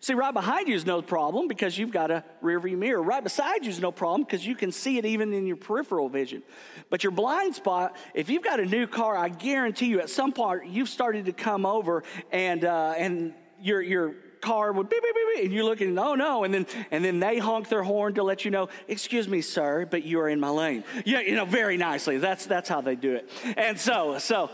See, 0.00 0.12
right 0.12 0.34
behind 0.34 0.68
you 0.68 0.74
is 0.74 0.84
no 0.84 1.00
problem 1.00 1.48
because 1.48 1.78
you've 1.78 1.90
got 1.90 2.10
a 2.10 2.22
rear 2.42 2.60
view 2.60 2.76
mirror. 2.76 3.02
Right 3.02 3.24
beside 3.24 3.64
you 3.64 3.70
is 3.70 3.80
no 3.80 3.90
problem 3.90 4.24
because 4.24 4.46
you 4.46 4.54
can 4.54 4.70
see 4.70 4.98
it 4.98 5.06
even 5.06 5.32
in 5.32 5.46
your 5.46 5.56
peripheral 5.56 6.10
vision. 6.10 6.42
But 6.90 7.02
your 7.02 7.12
blind 7.12 7.54
spot, 7.54 7.96
if 8.12 8.28
you've 8.28 8.44
got 8.44 8.60
a 8.60 8.66
new 8.66 8.86
car, 8.86 9.16
I 9.16 9.30
guarantee 9.30 9.86
you 9.86 10.00
at 10.00 10.10
some 10.10 10.32
point 10.32 10.66
you've 10.66 10.90
started 10.90 11.24
to 11.24 11.32
come 11.32 11.64
over 11.64 12.02
and, 12.30 12.66
uh, 12.66 12.92
and 12.94 13.32
your, 13.58 13.80
your 13.80 14.16
car 14.40 14.72
would 14.72 14.88
beep, 14.88 15.02
beep, 15.02 15.14
beep, 15.14 15.34
beep, 15.34 15.44
and 15.46 15.54
you're 15.54 15.64
looking, 15.64 15.98
oh 15.98 16.14
no, 16.14 16.44
and 16.44 16.52
then 16.52 16.66
and 16.90 17.04
then 17.04 17.20
they 17.20 17.38
honk 17.38 17.68
their 17.68 17.82
horn 17.82 18.14
to 18.14 18.22
let 18.22 18.44
you 18.44 18.50
know, 18.50 18.68
excuse 18.86 19.28
me, 19.28 19.40
sir, 19.40 19.86
but 19.90 20.04
you 20.04 20.20
are 20.20 20.28
in 20.28 20.40
my 20.40 20.50
lane. 20.50 20.84
Yeah, 21.04 21.20
you 21.20 21.34
know, 21.34 21.44
very 21.44 21.76
nicely. 21.76 22.18
That's 22.18 22.46
that's 22.46 22.68
how 22.68 22.80
they 22.80 22.96
do 22.96 23.14
it. 23.14 23.28
And 23.56 23.78
so, 23.78 24.18
so 24.18 24.50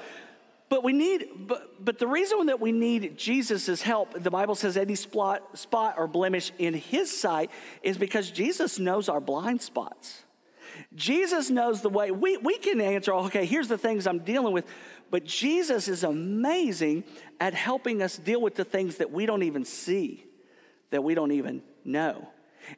but 0.68 0.82
we 0.82 0.92
need, 0.92 1.26
but, 1.36 1.84
but 1.84 1.98
the 1.98 2.06
reason 2.06 2.46
that 2.46 2.60
we 2.60 2.72
need 2.72 3.16
Jesus' 3.16 3.82
help, 3.82 4.20
the 4.20 4.30
Bible 4.30 4.54
says 4.54 4.76
any 4.76 4.94
spot, 4.94 5.56
spot 5.56 5.94
or 5.98 6.08
blemish 6.08 6.52
in 6.58 6.74
his 6.74 7.16
sight, 7.16 7.50
is 7.82 7.98
because 7.98 8.30
Jesus 8.30 8.78
knows 8.78 9.08
our 9.08 9.20
blind 9.20 9.62
spots. 9.62 10.24
Jesus 10.94 11.50
knows 11.50 11.80
the 11.80 11.88
way. 11.88 12.10
We, 12.10 12.38
we 12.38 12.58
can 12.58 12.80
answer, 12.80 13.12
okay, 13.12 13.46
here's 13.46 13.68
the 13.68 13.78
things 13.78 14.06
I'm 14.06 14.20
dealing 14.20 14.52
with. 14.52 14.64
But 15.14 15.23
Jesus 15.23 15.87
is 15.87 16.02
amazing 16.02 17.04
at 17.38 17.54
helping 17.54 18.02
us 18.02 18.16
deal 18.16 18.40
with 18.40 18.56
the 18.56 18.64
things 18.64 18.97
that 18.97 19.12
we 19.12 19.26
don't 19.26 19.44
even 19.44 19.64
see, 19.64 20.26
that 20.90 21.04
we 21.04 21.14
don't 21.14 21.30
even 21.30 21.62
know. 21.85 22.26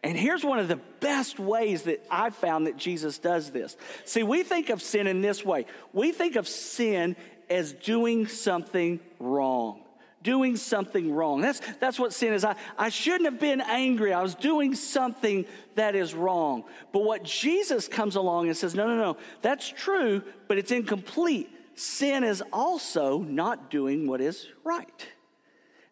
And 0.02 0.19
here's 0.19 0.45
one 0.45 0.59
of 0.59 0.69
the 0.69 0.78
best 1.00 1.38
ways 1.38 1.85
that 1.85 2.05
I've 2.11 2.37
found 2.37 2.66
that 2.66 2.76
Jesus 2.76 3.16
does 3.16 3.52
this. 3.52 3.75
See, 4.05 4.23
we 4.23 4.43
think 4.43 4.69
of 4.69 4.83
sin 4.83 5.07
in 5.07 5.23
this 5.23 5.47
way 5.47 5.64
we 5.95 6.12
think 6.12 6.37
of 6.37 6.47
sin 6.47 7.16
as 7.49 7.73
doing 7.73 8.26
something 8.26 9.00
wrong. 9.19 9.81
Doing 10.23 10.57
something 10.57 11.14
wrong. 11.14 11.40
That's, 11.40 11.62
that's 11.81 11.99
what 11.99 12.12
sin 12.12 12.35
is. 12.35 12.45
I, 12.45 12.57
I 12.76 12.90
shouldn't 12.90 13.31
have 13.31 13.40
been 13.40 13.62
angry. 13.62 14.12
I 14.12 14.21
was 14.21 14.35
doing 14.35 14.75
something 14.75 15.47
that 15.76 15.95
is 15.95 16.12
wrong. 16.12 16.64
But 16.93 17.02
what 17.02 17.23
Jesus 17.23 17.88
comes 17.88 18.14
along 18.14 18.49
and 18.49 18.57
says, 18.59 18.75
no, 18.75 18.87
no, 18.87 18.99
no, 18.99 19.16
that's 19.40 19.66
true, 19.66 20.23
but 20.49 20.59
it's 20.59 20.71
incomplete 20.71 21.49
sin 21.76 22.25
is 22.25 22.42
also 22.52 23.21
not 23.21 23.71
doing 23.71 24.09
what 24.09 24.21
is 24.21 24.49
right. 24.64 25.06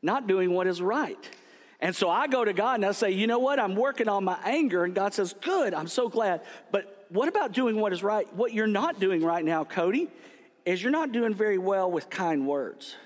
Not 0.02 0.26
doing 0.26 0.52
what 0.52 0.66
is 0.66 0.82
right. 0.82 1.30
And 1.80 1.94
so 1.94 2.08
I 2.08 2.26
go 2.26 2.44
to 2.44 2.52
God 2.52 2.76
and 2.76 2.86
I 2.86 2.92
say, 2.92 3.10
you 3.10 3.26
know 3.26 3.38
what? 3.38 3.60
I'm 3.60 3.76
working 3.76 4.08
on 4.08 4.24
my 4.24 4.38
anger. 4.44 4.84
And 4.84 4.94
God 4.94 5.14
says, 5.14 5.34
good, 5.40 5.74
I'm 5.74 5.86
so 5.86 6.08
glad. 6.08 6.40
But 6.72 7.06
what 7.10 7.28
about 7.28 7.52
doing 7.52 7.78
what 7.78 7.92
is 7.92 8.02
right? 8.02 8.32
What 8.34 8.52
you're 8.52 8.66
not 8.66 8.98
doing 8.98 9.22
right 9.22 9.44
now, 9.44 9.64
Cody, 9.64 10.08
is 10.64 10.82
you're 10.82 10.90
not 10.90 11.12
doing 11.12 11.34
very 11.34 11.58
well 11.58 11.90
with 11.90 12.08
kind 12.08 12.46
words. 12.46 12.96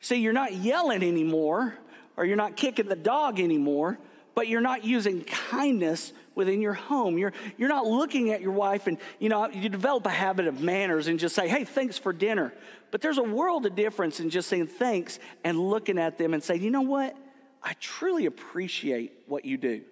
See, 0.00 0.16
you're 0.16 0.32
not 0.32 0.52
yelling 0.52 1.02
anymore, 1.02 1.76
or 2.16 2.24
you're 2.24 2.36
not 2.36 2.54
kicking 2.56 2.86
the 2.86 2.94
dog 2.94 3.40
anymore, 3.40 3.98
but 4.34 4.46
you're 4.46 4.60
not 4.60 4.84
using 4.84 5.24
kindness 5.24 6.12
within 6.36 6.62
your 6.62 6.74
home. 6.74 7.18
You're, 7.18 7.32
you're 7.56 7.68
not 7.68 7.86
looking 7.86 8.30
at 8.30 8.40
your 8.40 8.52
wife 8.52 8.86
and, 8.86 8.98
you 9.18 9.28
know, 9.28 9.48
you 9.48 9.68
develop 9.68 10.06
a 10.06 10.10
habit 10.10 10.46
of 10.46 10.60
manners 10.60 11.08
and 11.08 11.18
just 11.18 11.34
say, 11.34 11.48
hey, 11.48 11.64
thanks 11.64 11.98
for 11.98 12.12
dinner. 12.12 12.52
But 12.92 13.00
there's 13.00 13.18
a 13.18 13.24
world 13.24 13.66
of 13.66 13.74
difference 13.74 14.20
in 14.20 14.30
just 14.30 14.48
saying 14.48 14.68
thanks 14.68 15.18
and 15.42 15.58
looking 15.58 15.98
at 15.98 16.18
them 16.18 16.34
and 16.34 16.44
saying, 16.44 16.62
you 16.62 16.70
know 16.70 16.82
what? 16.82 17.16
I 17.60 17.72
truly 17.80 18.26
appreciate 18.26 19.12
what 19.26 19.44
you 19.44 19.56
do. 19.56 19.82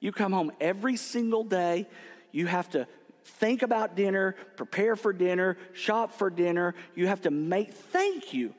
You 0.00 0.12
come 0.12 0.32
home 0.32 0.52
every 0.60 0.96
single 0.96 1.44
day. 1.44 1.86
You 2.32 2.46
have 2.46 2.68
to 2.70 2.86
think 3.24 3.62
about 3.62 3.96
dinner, 3.96 4.36
prepare 4.56 4.96
for 4.96 5.12
dinner, 5.12 5.56
shop 5.72 6.12
for 6.12 6.28
dinner. 6.28 6.74
You 6.94 7.06
have 7.06 7.22
to 7.22 7.30
make, 7.30 7.72
thank 7.72 8.34
you. 8.34 8.54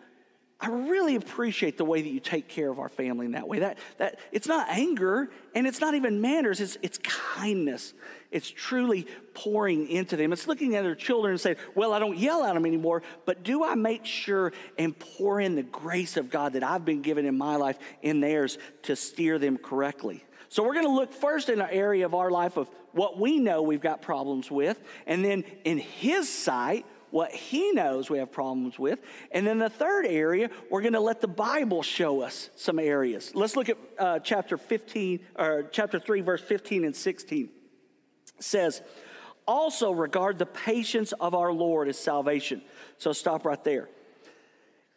I 0.59 0.69
really 0.69 1.15
appreciate 1.15 1.77
the 1.77 1.85
way 1.85 2.01
that 2.01 2.09
you 2.09 2.19
take 2.19 2.47
care 2.47 2.71
of 2.71 2.79
our 2.79 2.89
family 2.89 3.27
in 3.27 3.33
that 3.33 3.47
way. 3.47 3.59
That, 3.59 3.77
that 3.99 4.19
it's 4.31 4.47
not 4.47 4.67
anger 4.69 5.29
and 5.53 5.67
it's 5.67 5.79
not 5.79 5.93
even 5.93 6.19
manners, 6.19 6.59
it's, 6.59 6.77
it's 6.81 6.97
kindness. 7.03 7.93
It's 8.31 8.49
truly 8.49 9.05
pouring 9.35 9.87
into 9.87 10.17
them. 10.17 10.33
It's 10.33 10.47
looking 10.47 10.75
at 10.75 10.83
their 10.83 10.95
children 10.95 11.31
and 11.31 11.39
saying, 11.39 11.57
Well, 11.75 11.93
I 11.93 11.99
don't 11.99 12.17
yell 12.17 12.43
at 12.43 12.55
them 12.55 12.65
anymore, 12.65 13.03
but 13.25 13.43
do 13.43 13.63
I 13.63 13.75
make 13.75 14.05
sure 14.05 14.51
and 14.79 14.97
pour 14.97 15.39
in 15.39 15.55
the 15.55 15.63
grace 15.63 16.17
of 16.17 16.31
God 16.31 16.53
that 16.53 16.63
I've 16.63 16.83
been 16.83 17.03
given 17.03 17.25
in 17.25 17.37
my 17.37 17.55
life 17.55 17.77
in 18.01 18.19
theirs 18.19 18.57
to 18.83 18.95
steer 18.95 19.37
them 19.37 19.57
correctly? 19.57 20.23
So 20.49 20.63
we're 20.63 20.73
going 20.73 20.87
to 20.87 20.91
look 20.91 21.13
first 21.13 21.49
in 21.49 21.61
an 21.61 21.69
area 21.69 22.05
of 22.05 22.15
our 22.15 22.31
life 22.31 22.57
of 22.57 22.69
what 22.93 23.19
we 23.19 23.37
know 23.37 23.61
we've 23.61 23.81
got 23.81 24.01
problems 24.01 24.49
with, 24.49 24.81
and 25.05 25.23
then 25.23 25.43
in 25.65 25.77
His 25.77 26.27
sight, 26.31 26.85
what 27.11 27.31
he 27.31 27.71
knows 27.71 28.09
we 28.09 28.17
have 28.17 28.31
problems 28.31 28.77
with. 28.77 28.99
And 29.31 29.45
then 29.45 29.59
the 29.59 29.69
third 29.69 30.05
area, 30.05 30.49
we're 30.69 30.81
going 30.81 30.93
to 30.93 30.99
let 30.99 31.21
the 31.21 31.27
Bible 31.27 31.83
show 31.83 32.21
us 32.21 32.49
some 32.55 32.79
areas. 32.79 33.31
Let's 33.33 33.55
look 33.55 33.69
at 33.69 33.77
uh, 33.97 34.19
chapter 34.19 34.57
15 34.57 35.19
or 35.37 35.69
chapter 35.71 35.99
3 35.99 36.21
verse 36.21 36.41
15 36.41 36.85
and 36.85 36.95
16. 36.95 37.49
It 38.37 38.43
says, 38.43 38.81
"Also 39.47 39.91
regard 39.91 40.37
the 40.37 40.45
patience 40.45 41.13
of 41.13 41.33
our 41.33 41.51
Lord 41.51 41.87
as 41.87 41.97
salvation." 41.97 42.61
So 42.97 43.13
stop 43.13 43.45
right 43.45 43.63
there. 43.63 43.89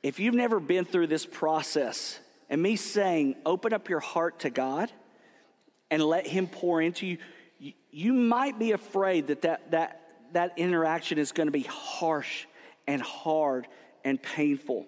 If 0.03 0.19
you've 0.19 0.35
never 0.35 0.61
been 0.61 0.85
through 0.85 1.09
this 1.09 1.27
process 1.27 2.19
and 2.49 2.61
me 2.61 2.77
saying, 2.77 3.37
"Open 3.47 3.73
up 3.73 3.89
your 3.89 4.01
heart 4.01 4.41
to 4.41 4.51
God 4.51 4.91
and 5.91 6.03
let 6.03 6.27
him 6.27 6.47
pour 6.47 6.83
into 6.83 7.07
you," 7.07 7.19
you 7.91 8.13
might 8.13 8.59
be 8.59 8.73
afraid 8.73 9.29
that 9.29 9.43
that, 9.43 9.71
that 9.71 10.01
that 10.33 10.55
interaction 10.57 11.19
is 11.19 11.33
going 11.33 11.47
to 11.49 11.53
be 11.53 11.63
harsh 11.63 12.47
and 12.87 13.01
hard 13.03 13.67
and 14.05 14.23
painful. 14.23 14.87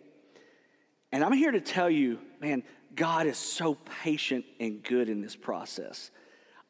And 1.12 1.22
I'm 1.22 1.32
here 1.32 1.52
to 1.52 1.60
tell 1.60 1.90
you, 1.90 2.18
man, 2.40 2.62
God 2.94 3.26
is 3.26 3.36
so 3.36 3.76
patient 4.02 4.44
and 4.60 4.82
good 4.82 5.08
in 5.08 5.20
this 5.20 5.36
process. 5.36 6.10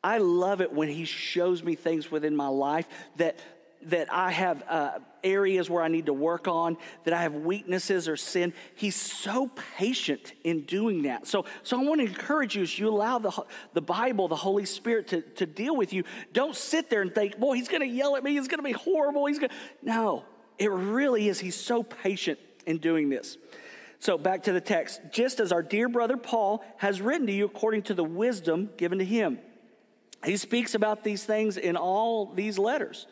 I 0.05 0.19
love 0.19 0.61
it 0.61 0.73
when 0.73 0.89
He 0.89 1.05
shows 1.05 1.63
me 1.63 1.75
things 1.75 2.11
within 2.11 2.35
my 2.35 2.49
life 2.49 2.89
that 3.17 3.39
that 3.87 4.13
I 4.13 4.31
have 4.31 4.63
uh, 4.69 4.99
areas 5.25 5.71
where 5.71 5.83
I 5.83 5.89
need 5.89 6.07
to 6.07 6.13
work 6.13 6.49
on, 6.49 6.77
that 7.05 7.15
I 7.15 7.23
have 7.23 7.35
weaknesses 7.35 8.09
or 8.09 8.17
sin. 8.17 8.53
He's 8.75 8.97
so 8.97 9.51
patient 9.79 10.33
in 10.45 10.63
doing 10.63 11.03
that. 11.03 11.27
So, 11.27 11.45
so 11.63 11.81
I 11.81 11.85
want 11.85 12.01
to 12.01 12.07
encourage 12.07 12.57
you 12.57 12.63
as 12.63 12.79
you 12.79 12.89
allow 12.89 13.19
the, 13.19 13.33
the 13.73 13.83
Bible, 13.83 14.29
the 14.29 14.37
Holy 14.37 14.65
Spirit 14.65 15.09
to, 15.09 15.23
to 15.23 15.47
deal 15.47 15.77
with 15.77 15.93
you. 15.93 16.05
Don't 16.33 16.57
sit 16.57 16.91
there 16.91 17.03
and 17.03 17.15
think, 17.15 17.39
boy, 17.39 17.55
he's 17.55 17.69
going 17.69 17.83
to 17.83 17.87
yell 17.87 18.17
at 18.17 18.25
me. 18.25 18.33
He's 18.33 18.49
going 18.49 18.59
to 18.59 18.65
be 18.65 18.73
horrible. 18.73 19.27
He's 19.27 19.39
going 19.39 19.51
to. 19.51 19.57
No, 19.83 20.25
it 20.59 20.71
really 20.71 21.29
is. 21.29 21.41
He's 21.41 21.57
so 21.57 21.83
patient 21.83 22.39
in 22.67 22.79
doing 22.79 23.09
this. 23.09 23.37
So 23.99 24.19
back 24.19 24.43
to 24.45 24.53
the 24.53 24.61
text. 24.61 25.01
Just 25.13 25.39
as 25.39 25.53
our 25.53 25.63
dear 25.63 25.89
brother 25.89 26.17
Paul 26.17 26.65
has 26.79 27.01
written 27.01 27.27
to 27.29 27.33
you 27.33 27.45
according 27.45 27.83
to 27.83 27.95
the 27.95 28.05
wisdom 28.05 28.71
given 28.77 28.99
to 28.99 29.05
him. 29.05 29.39
He 30.25 30.37
speaks 30.37 30.75
about 30.75 31.05
these 31.05 31.25
things 31.25 31.57
in 31.57 31.77
all 31.77 32.27
these 32.27 32.59
letters. 32.59 33.07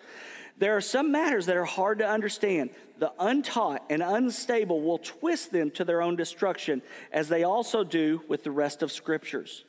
There 0.61 0.77
are 0.77 0.83
some 0.83 1.11
matters 1.11 1.47
that 1.47 1.57
are 1.57 1.65
hard 1.65 1.99
to 1.99 2.09
understand. 2.09 2.71
The 2.99 3.13
untaught 3.19 3.83
and 3.89 4.03
unstable 4.03 4.83
will 4.83 4.99
twist 4.99 5.53
them 5.53 5.71
to 5.73 5.85
their 5.87 6.03
own 6.03 6.17
destruction, 6.17 6.83
as 7.11 7.29
they 7.29 7.45
also 7.45 7.83
do 7.83 8.23
with 8.29 8.45
the 8.45 8.51
rest 8.51 8.83
of 8.83 8.93
scriptures. 8.93 9.65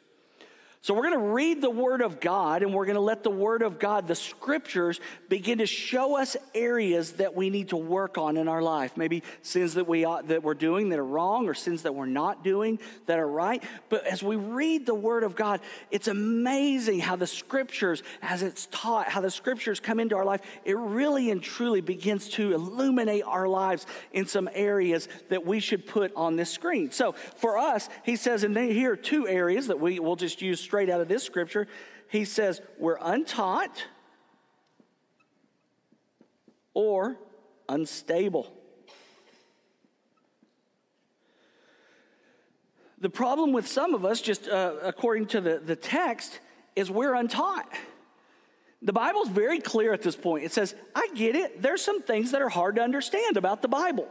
So 0.83 0.95
we're 0.95 1.03
going 1.03 1.19
to 1.19 1.31
read 1.33 1.61
the 1.61 1.69
Word 1.69 2.01
of 2.01 2.19
God 2.19 2.63
and 2.63 2.73
we're 2.73 2.87
going 2.87 2.95
to 2.95 3.01
let 3.01 3.21
the 3.21 3.29
Word 3.29 3.61
of 3.61 3.77
God, 3.77 4.07
the 4.07 4.15
Scriptures, 4.15 4.99
begin 5.29 5.59
to 5.59 5.67
show 5.67 6.17
us 6.17 6.35
areas 6.55 7.13
that 7.13 7.35
we 7.35 7.51
need 7.51 7.69
to 7.69 7.77
work 7.77 8.17
on 8.17 8.35
in 8.35 8.47
our 8.47 8.63
life. 8.63 8.97
Maybe 8.97 9.21
sins 9.43 9.75
that, 9.75 9.87
we, 9.87 10.05
that 10.05 10.41
we're 10.41 10.55
doing 10.55 10.89
that 10.89 10.97
are 10.97 11.05
wrong 11.05 11.47
or 11.47 11.53
sins 11.53 11.83
that 11.83 11.93
we're 11.93 12.07
not 12.07 12.43
doing 12.43 12.79
that 13.05 13.19
are 13.19 13.27
right. 13.27 13.63
But 13.89 14.07
as 14.07 14.23
we 14.23 14.37
read 14.37 14.87
the 14.87 14.95
Word 14.95 15.23
of 15.23 15.35
God, 15.35 15.59
it's 15.91 16.07
amazing 16.07 16.99
how 16.99 17.15
the 17.15 17.27
Scriptures, 17.27 18.01
as 18.23 18.41
it's 18.41 18.65
taught, 18.71 19.07
how 19.07 19.21
the 19.21 19.29
Scriptures 19.29 19.79
come 19.79 19.99
into 19.99 20.15
our 20.15 20.25
life, 20.25 20.41
it 20.65 20.75
really 20.77 21.29
and 21.29 21.43
truly 21.43 21.81
begins 21.81 22.27
to 22.29 22.53
illuminate 22.53 23.23
our 23.27 23.47
lives 23.47 23.85
in 24.13 24.25
some 24.25 24.49
areas 24.51 25.07
that 25.29 25.45
we 25.45 25.59
should 25.59 25.85
put 25.85 26.11
on 26.15 26.37
this 26.37 26.49
screen. 26.49 26.89
So 26.89 27.11
for 27.11 27.59
us, 27.59 27.87
he 28.01 28.15
says, 28.15 28.43
and 28.43 28.57
here 28.57 28.93
are 28.93 28.95
two 28.95 29.27
areas 29.27 29.67
that 29.67 29.79
we 29.79 29.99
will 29.99 30.15
just 30.15 30.41
use 30.41 30.70
straight 30.71 30.89
out 30.89 31.01
of 31.01 31.09
this 31.09 31.21
scripture. 31.21 31.67
He 32.07 32.23
says, 32.23 32.61
We're 32.79 32.97
untaught 33.01 33.83
or 36.73 37.17
unstable. 37.67 38.47
The 43.01 43.09
problem 43.09 43.51
with 43.51 43.67
some 43.67 43.93
of 43.93 44.05
us, 44.05 44.21
just 44.21 44.47
uh, 44.47 44.75
according 44.81 45.25
to 45.27 45.41
the, 45.41 45.59
the 45.59 45.75
text, 45.75 46.39
is 46.77 46.89
we're 46.89 47.15
untaught. 47.15 47.67
The 48.81 48.93
Bible's 48.93 49.27
very 49.27 49.59
clear 49.59 49.91
at 49.91 50.01
this 50.01 50.15
point. 50.15 50.45
It 50.45 50.53
says, 50.53 50.73
I 50.95 51.09
get 51.15 51.35
it. 51.35 51.61
There's 51.61 51.81
some 51.81 52.01
things 52.01 52.31
that 52.31 52.41
are 52.41 52.47
hard 52.47 52.77
to 52.77 52.81
understand 52.81 53.35
about 53.35 53.61
the 53.61 53.67
Bible. 53.67 54.07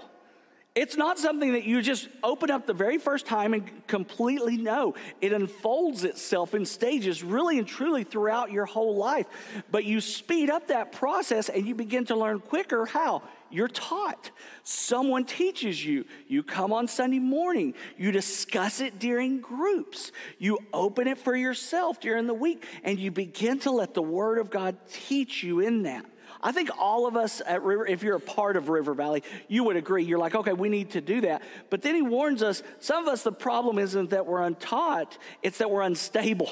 It's 0.77 0.97
not 0.97 1.19
something 1.19 1.55
that 1.55 1.65
you 1.65 1.83
just 1.83 2.09
open 2.23 2.49
up 2.49 2.67
the 2.67 2.73
very 2.73 2.99
first 2.99 3.27
time 3.27 3.55
and 3.55 3.87
completely 3.89 4.57
know. 4.57 4.95
It 5.21 5.33
unfolds 5.33 6.05
itself 6.05 6.55
in 6.55 6.65
stages, 6.65 7.25
really 7.25 7.59
and 7.59 7.67
truly, 7.67 8.05
throughout 8.05 8.53
your 8.53 8.67
whole 8.67 8.95
life. 8.95 9.27
But 9.73 9.85
you 9.85 10.00
speed 10.00 10.49
up 10.49 10.69
that 10.69 10.93
process 10.93 11.49
and 11.49 11.67
you 11.67 11.75
begin 11.75 12.05
to 12.07 12.15
learn 12.15 12.39
quicker. 12.39 12.87
How? 12.87 13.23
You're 13.50 13.67
taught. 13.67 14.31
Someone 14.62 15.25
teaches 15.25 15.85
you. 15.85 16.05
You 16.29 16.45
come 16.45 16.73
on 16.73 16.87
Sunday 16.87 17.19
morning. 17.19 17.75
You 17.99 18.12
discuss 18.12 18.81
it 18.81 19.00
during 19.00 19.41
groups. 19.41 20.12
You 20.39 20.61
open 20.73 21.09
it 21.09 21.19
for 21.19 21.35
yourself 21.35 22.00
during 22.00 22.29
the 22.29 22.35
week, 22.35 22.65
and 22.85 22.97
you 22.99 23.11
begin 23.11 23.59
to 23.61 23.73
let 23.73 23.93
the 23.95 24.03
Word 24.03 24.39
of 24.39 24.50
God 24.50 24.77
teach 24.89 25.43
you 25.43 25.59
in 25.59 25.83
that. 25.83 26.07
I 26.42 26.52
think 26.52 26.70
all 26.78 27.06
of 27.06 27.16
us 27.16 27.42
at 27.44 27.62
River, 27.62 27.87
if 27.87 28.02
you're 28.02 28.16
a 28.16 28.20
part 28.20 28.56
of 28.56 28.68
River 28.68 28.94
Valley, 28.94 29.23
you 29.49 29.64
would 29.64 29.76
agree. 29.76 30.04
You're 30.04 30.18
like, 30.18 30.35
okay, 30.35 30.52
we 30.52 30.68
need 30.68 30.90
to 30.90 31.00
do 31.00 31.20
that. 31.23 31.42
But 31.68 31.82
then 31.82 31.94
he 31.94 32.02
warns 32.02 32.42
us 32.42 32.62
some 32.78 33.02
of 33.02 33.12
us, 33.12 33.23
the 33.23 33.32
problem 33.32 33.78
isn't 33.78 34.11
that 34.11 34.26
we're 34.26 34.42
untaught, 34.42 35.18
it's 35.42 35.59
that 35.59 35.70
we're 35.70 35.82
unstable. 35.82 36.50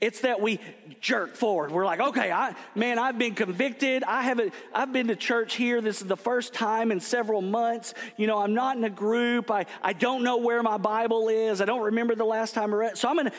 It's 0.00 0.20
that 0.20 0.40
we 0.40 0.58
jerk 1.00 1.36
forward. 1.36 1.70
We're 1.70 1.84
like, 1.84 2.00
okay, 2.00 2.32
I, 2.32 2.54
man, 2.74 2.98
I've 2.98 3.18
been 3.18 3.34
convicted. 3.34 4.04
I 4.04 4.22
haven't, 4.22 4.54
I've 4.74 4.92
been 4.92 5.08
to 5.08 5.16
church 5.16 5.54
here. 5.54 5.80
This 5.80 6.00
is 6.00 6.08
the 6.08 6.16
first 6.16 6.54
time 6.54 6.90
in 6.90 7.00
several 7.00 7.42
months. 7.42 7.94
You 8.16 8.26
know, 8.26 8.38
I'm 8.38 8.54
not 8.54 8.76
in 8.76 8.84
a 8.84 8.90
group. 8.90 9.50
I, 9.50 9.66
I 9.82 9.92
don't 9.92 10.22
know 10.22 10.38
where 10.38 10.62
my 10.62 10.78
Bible 10.78 11.28
is. 11.28 11.60
I 11.60 11.66
don't 11.66 11.82
remember 11.82 12.14
the 12.14 12.24
last 12.24 12.54
time 12.54 12.72
I 12.72 12.76
read. 12.76 12.98
So 12.98 13.08
I'm 13.08 13.16
to 13.16 13.32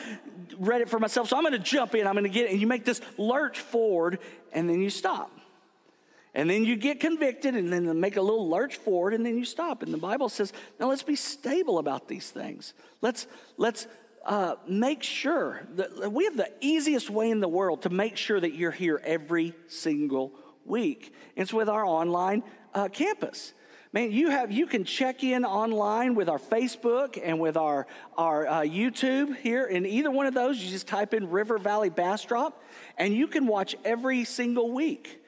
read 0.58 0.80
it 0.80 0.88
for 0.88 0.98
myself. 0.98 1.28
So 1.28 1.36
I'm 1.36 1.42
going 1.42 1.52
to 1.52 1.58
jump 1.58 1.94
in. 1.94 2.06
I'm 2.06 2.14
going 2.14 2.24
to 2.24 2.30
get 2.30 2.46
it. 2.46 2.52
And 2.52 2.60
you 2.60 2.66
make 2.66 2.84
this 2.84 3.00
lurch 3.16 3.60
forward 3.60 4.18
and 4.52 4.68
then 4.68 4.80
you 4.80 4.90
stop. 4.90 5.30
And 6.34 6.48
then 6.48 6.64
you 6.64 6.76
get 6.76 7.00
convicted 7.00 7.56
and 7.56 7.72
then 7.72 7.98
make 7.98 8.16
a 8.16 8.22
little 8.22 8.48
lurch 8.48 8.76
forward 8.76 9.14
and 9.14 9.24
then 9.24 9.36
you 9.36 9.44
stop. 9.44 9.82
And 9.82 9.92
the 9.92 9.98
Bible 9.98 10.28
says, 10.28 10.52
now 10.78 10.88
let's 10.88 11.02
be 11.02 11.16
stable 11.16 11.78
about 11.78 12.06
these 12.06 12.30
things. 12.30 12.74
Let's, 13.00 13.26
let's 13.56 13.86
uh, 14.24 14.56
make 14.68 15.02
sure 15.02 15.66
that 15.76 16.12
we 16.12 16.24
have 16.24 16.36
the 16.36 16.50
easiest 16.60 17.10
way 17.10 17.30
in 17.30 17.40
the 17.40 17.48
world 17.48 17.82
to 17.82 17.90
make 17.90 18.16
sure 18.16 18.38
that 18.38 18.54
you're 18.54 18.70
here 18.70 19.00
every 19.04 19.54
single 19.68 20.32
week. 20.64 21.14
It's 21.34 21.52
with 21.52 21.68
our 21.68 21.84
online 21.84 22.42
uh, 22.74 22.88
campus. 22.88 23.52
Man, 23.90 24.12
you 24.12 24.28
have 24.28 24.52
you 24.52 24.66
can 24.66 24.84
check 24.84 25.24
in 25.24 25.46
online 25.46 26.14
with 26.14 26.28
our 26.28 26.38
Facebook 26.38 27.18
and 27.22 27.40
with 27.40 27.56
our 27.56 27.86
our 28.18 28.46
uh, 28.46 28.60
YouTube 28.60 29.34
here. 29.38 29.64
In 29.64 29.86
either 29.86 30.10
one 30.10 30.26
of 30.26 30.34
those, 30.34 30.58
you 30.58 30.70
just 30.70 30.86
type 30.86 31.14
in 31.14 31.30
River 31.30 31.56
Valley 31.56 31.88
Bass 31.88 32.20
Bastrop, 32.22 32.62
and 32.98 33.14
you 33.14 33.26
can 33.26 33.46
watch 33.46 33.74
every 33.86 34.24
single 34.24 34.72
week. 34.72 35.22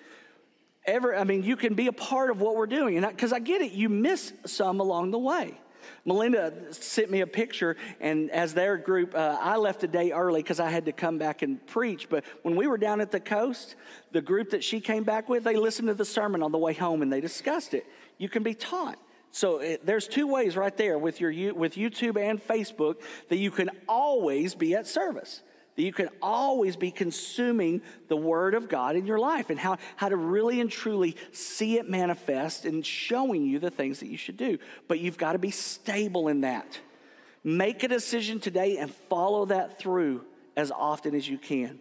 Ever, 0.84 1.16
I 1.16 1.24
mean, 1.24 1.42
you 1.42 1.56
can 1.56 1.74
be 1.74 1.86
a 1.86 1.92
part 1.92 2.30
of 2.30 2.40
what 2.42 2.54
we're 2.54 2.66
doing, 2.66 2.98
and 2.98 3.08
because 3.08 3.32
I, 3.32 3.36
I 3.36 3.40
get 3.40 3.62
it, 3.62 3.72
you 3.72 3.88
miss 3.88 4.32
some 4.44 4.80
along 4.80 5.12
the 5.12 5.18
way. 5.18 5.58
Melinda 6.04 6.72
sent 6.72 7.10
me 7.10 7.20
a 7.20 7.26
picture, 7.26 7.76
and 8.00 8.30
as 8.30 8.52
their 8.52 8.76
group, 8.76 9.14
uh, 9.14 9.38
I 9.40 9.56
left 9.56 9.82
a 9.84 9.86
day 9.86 10.12
early 10.12 10.42
because 10.42 10.60
I 10.60 10.70
had 10.70 10.86
to 10.86 10.92
come 10.92 11.18
back 11.18 11.42
and 11.42 11.64
preach. 11.66 12.08
But 12.08 12.24
when 12.42 12.56
we 12.56 12.66
were 12.66 12.78
down 12.78 13.00
at 13.00 13.10
the 13.10 13.20
coast, 13.20 13.74
the 14.12 14.20
group 14.20 14.50
that 14.50 14.64
she 14.64 14.80
came 14.80 15.04
back 15.04 15.28
with, 15.28 15.44
they 15.44 15.56
listened 15.56 15.88
to 15.88 15.94
the 15.94 16.04
sermon 16.04 16.42
on 16.42 16.52
the 16.52 16.58
way 16.58 16.74
home 16.74 17.02
and 17.02 17.12
they 17.12 17.20
discussed 17.20 17.74
it. 17.74 17.86
You 18.20 18.28
can 18.28 18.42
be 18.42 18.54
taught. 18.54 18.98
So 19.32 19.58
it, 19.58 19.86
there's 19.86 20.06
two 20.06 20.26
ways 20.26 20.56
right 20.56 20.76
there 20.76 20.98
with 20.98 21.20
your 21.20 21.54
with 21.54 21.74
YouTube 21.74 22.20
and 22.20 22.40
Facebook 22.46 22.96
that 23.28 23.38
you 23.38 23.50
can 23.50 23.70
always 23.88 24.54
be 24.54 24.74
at 24.74 24.86
service 24.86 25.42
that 25.76 25.86
you 25.86 25.92
can 25.94 26.10
always 26.20 26.76
be 26.76 26.90
consuming 26.90 27.80
the 28.08 28.16
Word 28.16 28.54
of 28.54 28.68
God 28.68 28.96
in 28.96 29.06
your 29.06 29.18
life 29.18 29.48
and 29.48 29.58
how, 29.58 29.78
how 29.96 30.10
to 30.10 30.16
really 30.16 30.60
and 30.60 30.70
truly 30.70 31.16
see 31.32 31.78
it 31.78 31.88
manifest 31.88 32.66
and 32.66 32.84
showing 32.84 33.46
you 33.46 33.58
the 33.58 33.70
things 33.70 34.00
that 34.00 34.08
you 34.08 34.18
should 34.18 34.36
do. 34.36 34.58
But 34.88 35.00
you've 35.00 35.16
got 35.16 35.32
to 35.32 35.38
be 35.38 35.50
stable 35.50 36.28
in 36.28 36.42
that. 36.42 36.78
Make 37.42 37.82
a 37.82 37.88
decision 37.88 38.40
today 38.40 38.76
and 38.76 38.92
follow 39.08 39.46
that 39.46 39.78
through 39.78 40.26
as 40.54 40.70
often 40.70 41.14
as 41.14 41.26
you 41.26 41.38
can. 41.38 41.78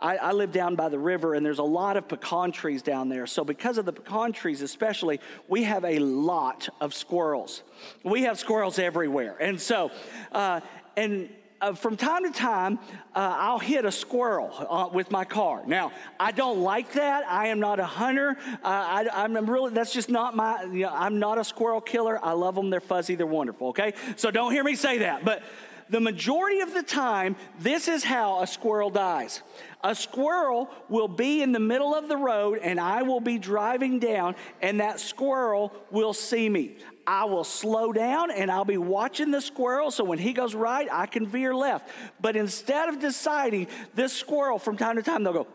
I, 0.00 0.16
I, 0.16 0.32
live 0.32 0.52
down 0.52 0.76
by 0.76 0.88
the 0.88 0.98
river, 0.98 1.34
and 1.34 1.44
there's 1.44 1.58
a 1.58 1.64
lot 1.64 1.96
of 1.96 2.06
pecan 2.06 2.52
trees 2.52 2.82
down 2.82 3.08
there. 3.08 3.26
So, 3.26 3.42
because 3.44 3.78
of 3.78 3.84
the 3.84 3.92
pecan 3.92 4.32
trees, 4.32 4.62
especially, 4.62 5.20
we 5.48 5.64
have 5.64 5.84
a 5.84 5.98
lot 5.98 6.68
of 6.80 6.94
squirrels. 6.94 7.62
We 8.04 8.22
have 8.22 8.38
squirrels 8.38 8.78
everywhere, 8.78 9.36
and 9.40 9.60
so, 9.60 9.90
uh, 10.30 10.60
and 10.96 11.28
uh, 11.60 11.72
from 11.72 11.96
time 11.96 12.24
to 12.24 12.30
time, 12.30 12.78
uh, 13.14 13.34
I'll 13.36 13.58
hit 13.58 13.84
a 13.84 13.90
squirrel 13.92 14.52
uh, 14.70 14.88
with 14.92 15.10
my 15.10 15.24
car. 15.24 15.62
Now, 15.66 15.92
I 16.20 16.30
don't 16.30 16.60
like 16.60 16.92
that. 16.92 17.24
I 17.26 17.48
am 17.48 17.58
not 17.58 17.80
a 17.80 17.84
hunter. 17.84 18.36
Uh, 18.62 19.08
I, 19.12 19.24
am 19.24 19.50
really, 19.50 19.72
that's 19.72 19.92
just 19.92 20.08
not 20.08 20.36
my, 20.36 20.62
you 20.64 20.82
know, 20.82 20.92
I'm 20.92 21.18
not 21.18 21.38
a 21.38 21.44
squirrel 21.44 21.80
killer. 21.80 22.24
I 22.24 22.32
love 22.32 22.54
them. 22.54 22.70
They're 22.70 22.80
fuzzy. 22.80 23.16
They're 23.16 23.26
wonderful. 23.26 23.68
Okay. 23.68 23.94
So 24.16 24.30
don't 24.30 24.52
hear 24.52 24.62
me 24.62 24.76
say 24.76 24.98
that. 24.98 25.24
But 25.24 25.42
the 25.90 26.00
majority 26.00 26.60
of 26.60 26.74
the 26.74 26.82
time, 26.82 27.36
this 27.60 27.88
is 27.88 28.04
how 28.04 28.42
a 28.42 28.46
squirrel 28.46 28.90
dies. 28.90 29.42
A 29.84 29.94
squirrel 29.94 30.68
will 30.88 31.08
be 31.08 31.42
in 31.42 31.52
the 31.52 31.60
middle 31.60 31.94
of 31.94 32.08
the 32.08 32.16
road 32.16 32.58
and 32.62 32.80
I 32.80 33.02
will 33.02 33.20
be 33.20 33.38
driving 33.38 33.98
down 33.98 34.34
and 34.60 34.80
that 34.80 34.98
squirrel 35.00 35.72
will 35.90 36.12
see 36.12 36.48
me. 36.48 36.76
I 37.06 37.24
will 37.24 37.44
slow 37.44 37.92
down 37.92 38.30
and 38.30 38.50
I'll 38.50 38.64
be 38.64 38.76
watching 38.76 39.30
the 39.30 39.40
squirrel 39.40 39.90
so 39.90 40.04
when 40.04 40.18
he 40.18 40.32
goes 40.32 40.54
right, 40.54 40.88
I 40.90 41.06
can 41.06 41.26
veer 41.26 41.54
left. 41.54 41.88
But 42.20 42.36
instead 42.36 42.88
of 42.88 42.98
deciding 42.98 43.68
this 43.94 44.12
squirrel 44.12 44.58
from 44.58 44.76
time 44.76 44.96
to 44.96 45.02
time, 45.02 45.22
they'll 45.22 45.32
go, 45.32 45.46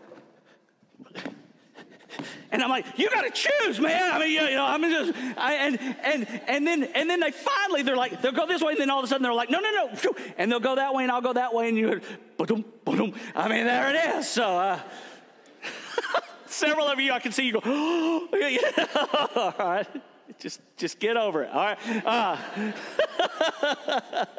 and 2.52 2.64
I'm 2.64 2.70
like, 2.70 2.86
you 2.98 3.10
got 3.10 3.22
to 3.22 3.32
choose, 3.32 3.80
man. 3.80 4.12
I 4.12 4.20
mean, 4.20 4.32
you, 4.32 4.56
know, 4.56 4.66
I'm 4.66 4.82
just, 4.82 5.14
I, 5.38 5.54
and 5.56 5.80
and 6.04 6.42
and 6.48 6.68
then 6.68 6.84
and 6.84 7.10
then 7.10 7.20
they 7.20 7.32
finally 7.32 7.84
they're 7.84 7.96
like, 7.96 8.22
they'll 8.22 8.32
go 8.32 8.46
this 8.46 8.62
way, 8.62 8.74
and 8.74 8.82
then 8.82 8.90
all 8.90 9.00
of 9.00 9.06
a 9.06 9.08
sudden 9.08 9.24
they're 9.24 9.34
like, 9.34 9.50
no, 9.50 9.60
no, 9.60 9.72
no, 9.72 10.16
and 10.38 10.52
they'll 10.52 10.60
go 10.60 10.76
that 10.76 10.94
way, 10.94 11.04
and 11.04 11.12
I'll 11.12 11.22
go 11.22 11.34
that 11.34 11.54
way, 11.54 11.70
and 11.70 11.78
you, 11.78 12.02
boom, 12.38 12.66
boom. 12.86 13.14
I 13.36 13.48
mean, 13.48 13.66
there 13.66 13.96
it 13.96 14.18
is. 14.18 14.28
So. 14.28 14.44
Uh, 14.44 14.80
several 16.54 16.88
of 16.88 17.00
you, 17.00 17.12
I 17.12 17.20
can 17.20 17.32
see 17.32 17.46
you 17.46 17.54
go, 17.54 17.62
oh, 17.66 18.28
all 19.58 19.66
right. 19.68 19.88
Just, 20.40 20.62
just 20.78 21.00
get 21.00 21.18
over 21.18 21.44
it. 21.44 21.52
All 21.52 21.66
right. 21.66 22.06
Uh, 22.06 22.38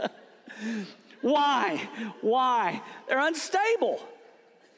why? 1.20 1.88
Why? 2.20 2.82
They're 3.08 3.26
unstable. 3.26 4.00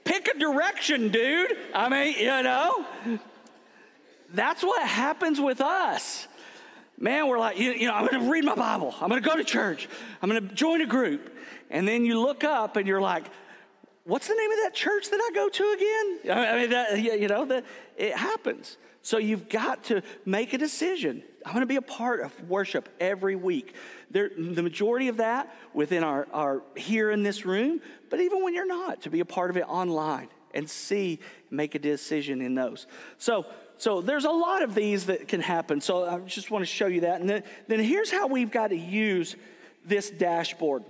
Pick 0.07 0.29
a 0.29 0.39
direction, 0.39 1.09
dude. 1.09 1.57
I 1.75 1.89
mean, 1.89 2.15
you 2.17 2.43
know, 2.43 2.87
that's 4.33 4.63
what 4.63 4.87
happens 4.87 5.41
with 5.41 5.61
us. 5.61 6.29
Man, 6.97 7.27
we're 7.27 7.41
like, 7.41 7.59
you, 7.59 7.73
you 7.73 7.89
know, 7.89 7.95
I'm 7.95 8.07
going 8.07 8.23
to 8.23 8.31
read 8.31 8.45
my 8.45 8.55
Bible. 8.55 8.95
I'm 9.01 9.09
going 9.09 9.21
to 9.23 9.29
go 9.29 9.37
to 9.37 9.45
church. 9.45 9.89
I'm 10.23 10.31
going 10.31 10.49
to 10.49 10.55
join 10.55 10.81
a 10.81 10.87
group. 10.87 11.37
And 11.71 11.87
then 11.87 12.05
you 12.05 12.21
look 12.21 12.45
up 12.45 12.77
and 12.77 12.87
you're 12.87 13.01
like, 13.01 13.25
what's 14.05 14.29
the 14.29 14.35
name 14.35 14.51
of 14.53 14.59
that 14.63 14.75
church 14.75 15.11
that 15.11 15.21
I 15.21 15.31
go 15.35 15.49
to 15.49 16.21
again? 16.23 16.39
I 16.39 16.59
mean, 16.61 16.71
that, 16.71 16.99
you 17.21 17.29
know, 17.29 17.45
that 17.45 17.65
it 17.97 18.17
happens. 18.17 18.79
So 19.07 19.19
you've 19.19 19.49
got 19.49 19.85
to 19.85 20.03
make 20.25 20.53
a 20.53 20.59
decision. 20.59 21.23
I'm 21.45 21.53
going 21.53 21.61
to 21.61 21.67
be 21.67 21.77
a 21.77 21.81
part 21.81 22.23
of 22.23 22.51
worship 22.51 22.89
every 22.99 23.37
week. 23.37 23.73
There, 24.11 24.33
the 24.37 24.65
majority 24.65 25.07
of 25.07 25.19
that 25.19 25.57
within 25.73 26.03
our, 26.03 26.27
our 26.33 26.63
here 26.75 27.13
in 27.13 27.23
this 27.23 27.47
room, 27.47 27.81
but 28.11 28.19
even 28.19 28.43
when 28.43 28.53
you're 28.53 28.67
not, 28.67 29.03
to 29.03 29.11
be 29.11 29.21
a 29.21 29.25
part 29.25 29.51
of 29.51 29.57
it 29.57 29.65
online 29.69 30.27
and 30.55 30.69
see, 30.69 31.21
make 31.53 31.77
a 31.77 31.79
decision 31.79 32.43
in 32.43 32.57
those. 32.57 32.89
So, 33.17 33.47
so 33.79 34.01
there's 34.01 34.25
a 34.25 34.31
lot 34.31 34.63
of 34.63 34.75
these 34.75 35.07
that 35.07 35.29
can 35.29 35.41
happen. 35.41 35.81
So 35.81 36.05
I 36.05 36.19
just 36.19 36.51
want 36.51 36.63
to 36.63 36.67
show 36.67 36.89
you 36.89 37.03
that. 37.03 37.21
And 37.21 37.31
then, 37.31 37.45
then 37.69 37.79
here's 37.79 38.11
how 38.11 38.27
we've 38.27 38.51
got 38.51 38.71
to 38.71 38.77
use 38.77 39.37
this 39.85 40.11
dashboard. 40.11 40.83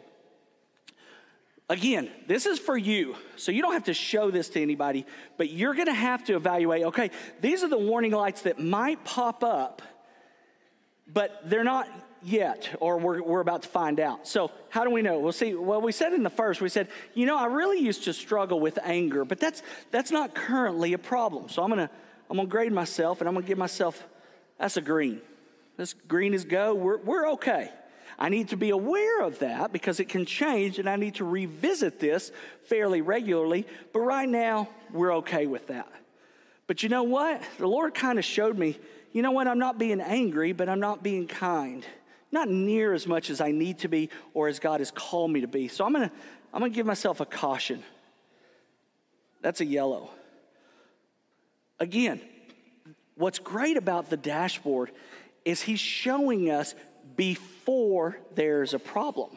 Again, 1.68 2.10
this 2.28 2.46
is 2.46 2.58
for 2.58 2.76
you. 2.76 3.16
So 3.36 3.50
you 3.50 3.60
don't 3.60 3.72
have 3.72 3.84
to 3.84 3.94
show 3.94 4.30
this 4.30 4.48
to 4.50 4.62
anybody, 4.62 5.04
but 5.36 5.50
you're 5.50 5.74
to 5.86 5.94
have 5.94 6.24
to 6.24 6.36
evaluate 6.36 6.84
okay, 6.84 7.10
these 7.40 7.64
are 7.64 7.68
the 7.68 7.78
warning 7.78 8.12
lights 8.12 8.42
that 8.42 8.60
might 8.60 9.04
pop 9.04 9.42
up, 9.42 9.82
but 11.12 11.40
they're 11.44 11.64
not 11.64 11.88
yet, 12.22 12.74
or 12.80 12.98
we're, 12.98 13.22
we're 13.22 13.40
about 13.40 13.62
to 13.62 13.68
find 13.68 13.98
out. 13.98 14.26
So, 14.26 14.50
how 14.68 14.84
do 14.84 14.90
we 14.90 15.02
know? 15.02 15.18
We'll 15.18 15.32
see. 15.32 15.54
Well, 15.54 15.80
we 15.80 15.92
said 15.92 16.12
in 16.12 16.22
the 16.22 16.30
first, 16.30 16.60
we 16.60 16.68
said, 16.68 16.88
you 17.14 17.26
know, 17.26 17.36
I 17.36 17.46
really 17.46 17.80
used 17.80 18.04
to 18.04 18.12
struggle 18.12 18.60
with 18.60 18.78
anger, 18.82 19.24
but 19.24 19.38
that's, 19.38 19.62
that's 19.90 20.10
not 20.10 20.34
currently 20.34 20.92
a 20.92 20.98
problem. 20.98 21.48
So, 21.48 21.62
I'm 21.62 21.70
to 21.70 21.90
I'm 22.30 22.36
gonna 22.36 22.48
grade 22.48 22.72
myself 22.72 23.20
and 23.20 23.28
I'm 23.28 23.34
to 23.36 23.42
give 23.42 23.58
myself, 23.58 24.06
that's 24.58 24.76
a 24.76 24.80
green. 24.80 25.20
This 25.76 25.92
green 25.92 26.34
is 26.34 26.44
go. 26.44 26.74
We're, 26.74 26.98
we're 26.98 27.30
okay. 27.32 27.70
I 28.18 28.28
need 28.28 28.48
to 28.48 28.56
be 28.56 28.70
aware 28.70 29.22
of 29.22 29.40
that 29.40 29.72
because 29.72 30.00
it 30.00 30.08
can 30.08 30.24
change 30.24 30.78
and 30.78 30.88
I 30.88 30.96
need 30.96 31.16
to 31.16 31.24
revisit 31.24 32.00
this 32.00 32.32
fairly 32.64 33.02
regularly. 33.02 33.66
But 33.92 34.00
right 34.00 34.28
now, 34.28 34.68
we're 34.92 35.16
okay 35.16 35.46
with 35.46 35.66
that. 35.66 35.90
But 36.66 36.82
you 36.82 36.88
know 36.88 37.02
what? 37.02 37.42
The 37.58 37.66
Lord 37.66 37.94
kind 37.94 38.18
of 38.18 38.24
showed 38.24 38.56
me, 38.58 38.78
you 39.12 39.22
know 39.22 39.32
what? 39.32 39.46
I'm 39.46 39.58
not 39.58 39.78
being 39.78 40.00
angry, 40.00 40.52
but 40.52 40.68
I'm 40.68 40.80
not 40.80 41.02
being 41.02 41.26
kind. 41.26 41.86
Not 42.32 42.48
near 42.48 42.92
as 42.92 43.06
much 43.06 43.30
as 43.30 43.40
I 43.40 43.52
need 43.52 43.80
to 43.80 43.88
be 43.88 44.10
or 44.34 44.48
as 44.48 44.58
God 44.58 44.80
has 44.80 44.90
called 44.90 45.30
me 45.30 45.42
to 45.42 45.46
be. 45.46 45.68
So 45.68 45.84
I'm 45.84 45.92
going 45.92 46.08
to 46.08 46.14
I'm 46.52 46.60
going 46.60 46.72
to 46.72 46.76
give 46.76 46.86
myself 46.86 47.20
a 47.20 47.26
caution. 47.26 47.82
That's 49.42 49.60
a 49.60 49.64
yellow. 49.64 50.10
Again, 51.78 52.20
what's 53.14 53.38
great 53.38 53.76
about 53.76 54.08
the 54.08 54.16
dashboard 54.16 54.90
is 55.44 55.60
he's 55.60 55.80
showing 55.80 56.50
us 56.50 56.74
before 57.14 57.55
there's 58.34 58.74
a 58.74 58.78
problem. 58.78 59.30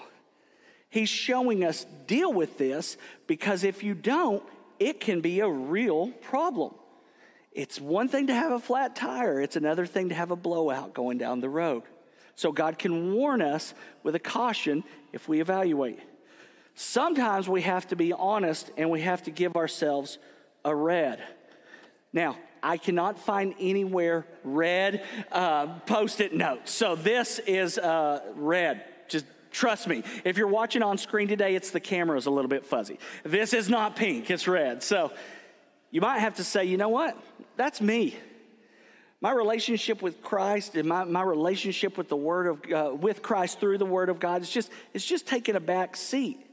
He's 0.89 1.09
showing 1.09 1.63
us 1.63 1.85
deal 2.07 2.31
with 2.31 2.57
this 2.57 2.97
because 3.27 3.63
if 3.63 3.83
you 3.83 3.93
don't, 3.93 4.43
it 4.79 4.99
can 4.99 5.21
be 5.21 5.39
a 5.41 5.49
real 5.49 6.07
problem. 6.21 6.73
It's 7.51 7.79
one 7.79 8.07
thing 8.07 8.27
to 8.27 8.33
have 8.33 8.51
a 8.51 8.59
flat 8.59 8.95
tire, 8.95 9.41
it's 9.41 9.55
another 9.55 9.85
thing 9.85 10.09
to 10.09 10.15
have 10.15 10.31
a 10.31 10.35
blowout 10.35 10.93
going 10.93 11.17
down 11.17 11.41
the 11.41 11.49
road. 11.49 11.83
So 12.35 12.51
God 12.51 12.79
can 12.79 13.13
warn 13.13 13.41
us 13.41 13.73
with 14.01 14.15
a 14.15 14.19
caution 14.19 14.83
if 15.11 15.27
we 15.27 15.41
evaluate. 15.41 15.99
Sometimes 16.75 17.49
we 17.49 17.63
have 17.63 17.87
to 17.87 17.97
be 17.97 18.13
honest 18.13 18.71
and 18.77 18.89
we 18.89 19.01
have 19.01 19.23
to 19.23 19.31
give 19.31 19.57
ourselves 19.57 20.17
a 20.63 20.73
red. 20.73 21.21
Now, 22.13 22.37
I 22.61 22.77
cannot 22.77 23.19
find 23.19 23.55
anywhere 23.59 24.25
red 24.43 25.03
uh, 25.31 25.67
post 25.85 26.21
it 26.21 26.33
notes. 26.33 26.71
So 26.71 26.95
this 26.95 27.39
is 27.39 27.77
uh, 27.77 28.21
red. 28.35 28.83
Just 29.07 29.25
trust 29.51 29.87
me. 29.87 30.03
If 30.23 30.37
you're 30.37 30.47
watching 30.47 30.83
on 30.83 30.97
screen 30.97 31.27
today, 31.27 31.55
it's 31.55 31.71
the 31.71 31.79
camera 31.79 32.17
is 32.17 32.25
a 32.25 32.31
little 32.31 32.49
bit 32.49 32.65
fuzzy. 32.65 32.99
This 33.23 33.53
is 33.53 33.69
not 33.69 33.95
pink, 33.95 34.29
it's 34.29 34.47
red. 34.47 34.83
So 34.83 35.11
you 35.91 36.01
might 36.01 36.19
have 36.19 36.35
to 36.35 36.43
say, 36.43 36.65
you 36.65 36.77
know 36.77 36.89
what? 36.89 37.17
That's 37.55 37.81
me. 37.81 38.15
My 39.21 39.31
relationship 39.31 40.01
with 40.01 40.21
Christ 40.21 40.75
and 40.75 40.87
my, 40.87 41.03
my 41.03 41.21
relationship 41.23 41.97
with 41.97 42.07
the 42.07 42.15
Word 42.15 42.47
of 42.47 42.71
uh, 42.71 42.95
with 42.95 43.21
Christ 43.21 43.59
through 43.59 43.77
the 43.77 43.85
Word 43.85 44.07
of 44.07 44.19
God 44.19 44.41
is 44.41 44.49
just 44.49 44.71
it's 44.93 45.05
just 45.05 45.27
taking 45.27 45.55
a 45.55 45.59
back 45.59 45.97
seat. 45.97 46.45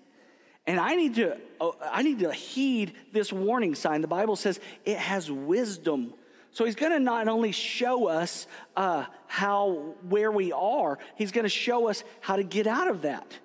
And 0.67 0.81
I 0.81 0.95
need 0.95 1.15
to, 1.17 1.37
oh, 1.61 1.77
I 1.81 2.03
need 2.03 2.19
to 2.21 2.33
heed 2.33 2.95
this 3.13 3.33
warning 3.33 3.75
sign. 3.75 4.01
The 4.01 4.09
Bible 4.09 4.37
says 4.37 4.59
it 4.85 4.99
has 4.99 5.31
wisdom. 5.31 6.13
So 6.51 6.65
he's 6.65 6.75
going 6.75 6.93
to 6.93 6.99
not 6.99 7.29
only 7.29 7.53
show 7.53 8.09
us 8.09 8.47
uh, 8.77 9.05
how 9.27 9.95
where 10.09 10.33
we 10.33 10.53
are, 10.53 10.99
he's 11.17 11.31
going 11.31 11.45
to 11.45 11.51
show 11.51 11.89
us 11.89 12.03
how 12.21 12.37
to 12.37 12.43
get 12.43 12.67
out 12.67 12.89
of 12.89 13.03
that. 13.03 13.39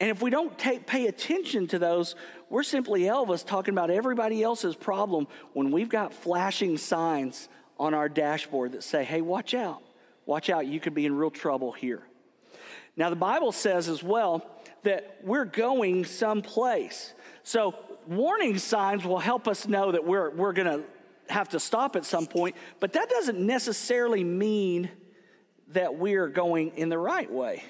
And 0.00 0.08
if 0.08 0.22
we 0.22 0.30
don't 0.30 0.58
take, 0.58 0.86
pay 0.86 1.06
attention 1.06 1.66
to 1.68 1.78
those, 1.78 2.14
we're 2.48 2.62
simply 2.62 3.02
Elvis 3.02 3.46
talking 3.46 3.74
about 3.74 3.90
everybody 3.90 4.42
else's 4.42 4.74
problem 4.74 5.28
when 5.52 5.70
we've 5.70 5.90
got 5.90 6.14
flashing 6.14 6.78
signs 6.78 7.48
on 7.78 7.92
our 7.92 8.08
dashboard 8.08 8.72
that 8.72 8.82
say, 8.82 9.04
hey, 9.04 9.20
watch 9.20 9.52
out. 9.52 9.82
Watch 10.24 10.48
out, 10.48 10.66
you 10.66 10.80
could 10.80 10.94
be 10.94 11.06
in 11.06 11.16
real 11.16 11.30
trouble 11.30 11.72
here. 11.72 12.02
Now, 12.96 13.10
the 13.10 13.16
Bible 13.16 13.52
says 13.52 13.88
as 13.88 14.02
well 14.02 14.46
that 14.82 15.18
we're 15.22 15.44
going 15.44 16.04
someplace. 16.04 17.12
So, 17.42 17.74
warning 18.06 18.58
signs 18.58 19.04
will 19.04 19.18
help 19.18 19.46
us 19.46 19.68
know 19.68 19.92
that 19.92 20.04
we're, 20.04 20.30
we're 20.30 20.52
going 20.52 20.80
to 20.80 20.84
have 21.32 21.48
to 21.50 21.60
stop 21.60 21.96
at 21.96 22.04
some 22.04 22.26
point, 22.26 22.56
but 22.80 22.92
that 22.94 23.08
doesn't 23.08 23.38
necessarily 23.38 24.24
mean 24.24 24.90
that 25.68 25.96
we're 25.96 26.28
going 26.28 26.72
in 26.76 26.88
the 26.88 26.98
right 26.98 27.30
way. 27.30 27.62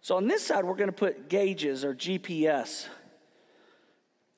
So, 0.00 0.16
on 0.16 0.26
this 0.26 0.44
side, 0.46 0.64
we're 0.64 0.74
going 0.74 0.90
to 0.90 0.96
put 0.96 1.28
gauges 1.28 1.84
or 1.84 1.94
GPS 1.94 2.86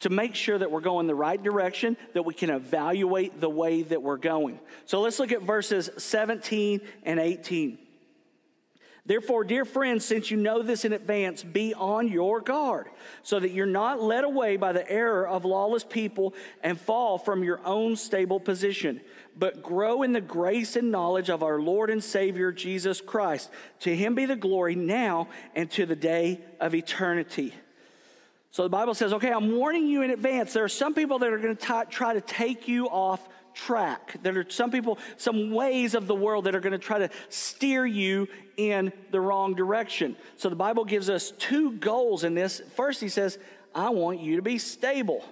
to 0.00 0.11
make 0.11 0.35
sure 0.35 0.59
that 0.59 0.70
we're 0.70 0.81
going 0.81 1.07
the 1.07 1.14
right 1.14 1.42
direction, 1.42 1.96
that 2.12 2.24
we 2.24 2.35
can 2.35 2.50
evaluate 2.50 3.40
the 3.40 3.48
way 3.48 3.83
that 3.83 4.03
we're 4.03 4.18
going. 4.18 4.61
So, 4.85 5.00
let's 5.00 5.18
look 5.18 5.33
at 5.33 5.42
verses 5.42 5.90
17 5.96 6.81
and 7.05 7.18
18. 7.18 7.79
Therefore, 9.07 9.45
dear 9.45 9.67
friends, 9.67 10.03
since 10.03 10.31
you 10.31 10.38
know 10.38 10.62
this 10.62 10.87
in 10.87 10.95
advance, 10.95 11.43
be 11.43 11.75
on 11.75 12.09
your 12.09 12.40
guard, 12.40 12.88
so 13.23 13.38
that 13.38 13.51
you're 13.51 13.67
not 13.67 14.01
led 14.01 14.25
away 14.25 14.57
by 14.57 14.73
the 14.73 14.90
error 14.90 15.29
of 15.29 15.45
lawless 15.45 15.85
people 15.85 16.33
and 16.62 16.81
fall 16.81 17.19
from 17.19 17.45
your 17.45 17.61
own 17.67 17.97
stable 17.97 18.40
position, 18.40 19.03
but 19.37 19.62
grow 19.62 20.05
in 20.05 20.12
the 20.12 20.23
grace 20.23 20.75
and 20.75 20.90
knowledge 20.90 21.29
of 21.29 21.43
our 21.43 21.61
Lord 21.61 21.90
and 21.90 22.03
Savior 22.03 22.51
Jesus 22.51 23.03
Christ. 23.03 23.51
To 23.81 23.95
him 23.95 24.14
be 24.14 24.25
the 24.25 24.37
glory 24.37 24.75
now 24.75 25.29
and 25.55 25.71
to 25.73 25.85
the 25.85 25.97
day 25.97 26.40
of 26.59 26.75
eternity. 26.75 27.53
So 28.53 28.62
the 28.62 28.71
Bible 28.71 28.95
says, 28.95 29.12
okay, 29.12 29.33
I'm 29.33 29.57
warning 29.57 29.87
you 29.87 30.01
in 30.01 30.12
advance. 30.12 30.55
There 30.55 30.64
are 30.64 30.69
some 30.69 30.95
people 30.95 31.19
that 31.19 31.31
are 31.31 31.38
going 31.38 31.57
to 31.57 31.87
try 31.90 32.14
to 32.14 32.21
take 32.23 32.69
you 32.69 32.87
off 32.87 33.21
track. 33.55 34.17
There 34.23 34.38
are 34.38 34.47
some 34.49 34.71
people, 34.71 34.99
some 35.17 35.53
ways 35.53 35.95
of 35.95 36.07
the 36.07 36.14
world 36.14 36.45
that 36.45 36.55
are 36.55 36.61
going 36.61 36.73
to 36.73 36.79
try 36.79 36.99
to 36.99 37.11
steer 37.29 37.87
you 37.87 38.29
in 38.57 38.93
the 39.11 39.21
wrong 39.21 39.55
direction. 39.55 40.17
So 40.37 40.49
the 40.49 40.57
Bible 40.57 40.85
gives 40.85 41.09
us 41.09 41.31
two 41.33 41.73
goals 41.73 42.25
in 42.25 42.35
this. 42.35 42.61
First, 42.77 43.01
he 43.01 43.09
says, 43.09 43.38
I 43.75 43.90
want 43.90 44.21
you 44.21 44.37
to 44.37 44.43
be 44.43 44.59
stable. 44.59 45.25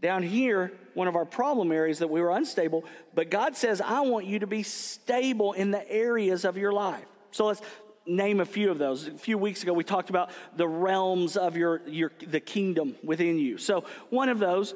Down 0.00 0.22
here, 0.22 0.72
one 0.94 1.08
of 1.08 1.16
our 1.16 1.24
problem 1.24 1.72
areas 1.72 2.00
that 2.00 2.10
we 2.10 2.20
were 2.20 2.30
unstable, 2.30 2.84
but 3.14 3.30
God 3.30 3.56
says, 3.56 3.80
I 3.80 4.00
want 4.02 4.26
you 4.26 4.40
to 4.40 4.46
be 4.46 4.62
stable 4.62 5.52
in 5.54 5.70
the 5.70 5.90
areas 5.90 6.44
of 6.44 6.56
your 6.56 6.72
life. 6.72 7.06
So 7.30 7.46
let's 7.46 7.62
name 8.06 8.40
a 8.40 8.44
few 8.44 8.70
of 8.70 8.78
those. 8.78 9.08
A 9.08 9.12
few 9.12 9.38
weeks 9.38 9.62
ago, 9.62 9.72
we 9.72 9.84
talked 9.84 10.10
about 10.10 10.30
the 10.56 10.68
realms 10.68 11.36
of 11.36 11.56
your, 11.56 11.82
your 11.86 12.12
the 12.26 12.40
kingdom 12.40 12.94
within 13.02 13.38
you. 13.38 13.58
So 13.58 13.84
one 14.10 14.28
of 14.28 14.38
those 14.38 14.74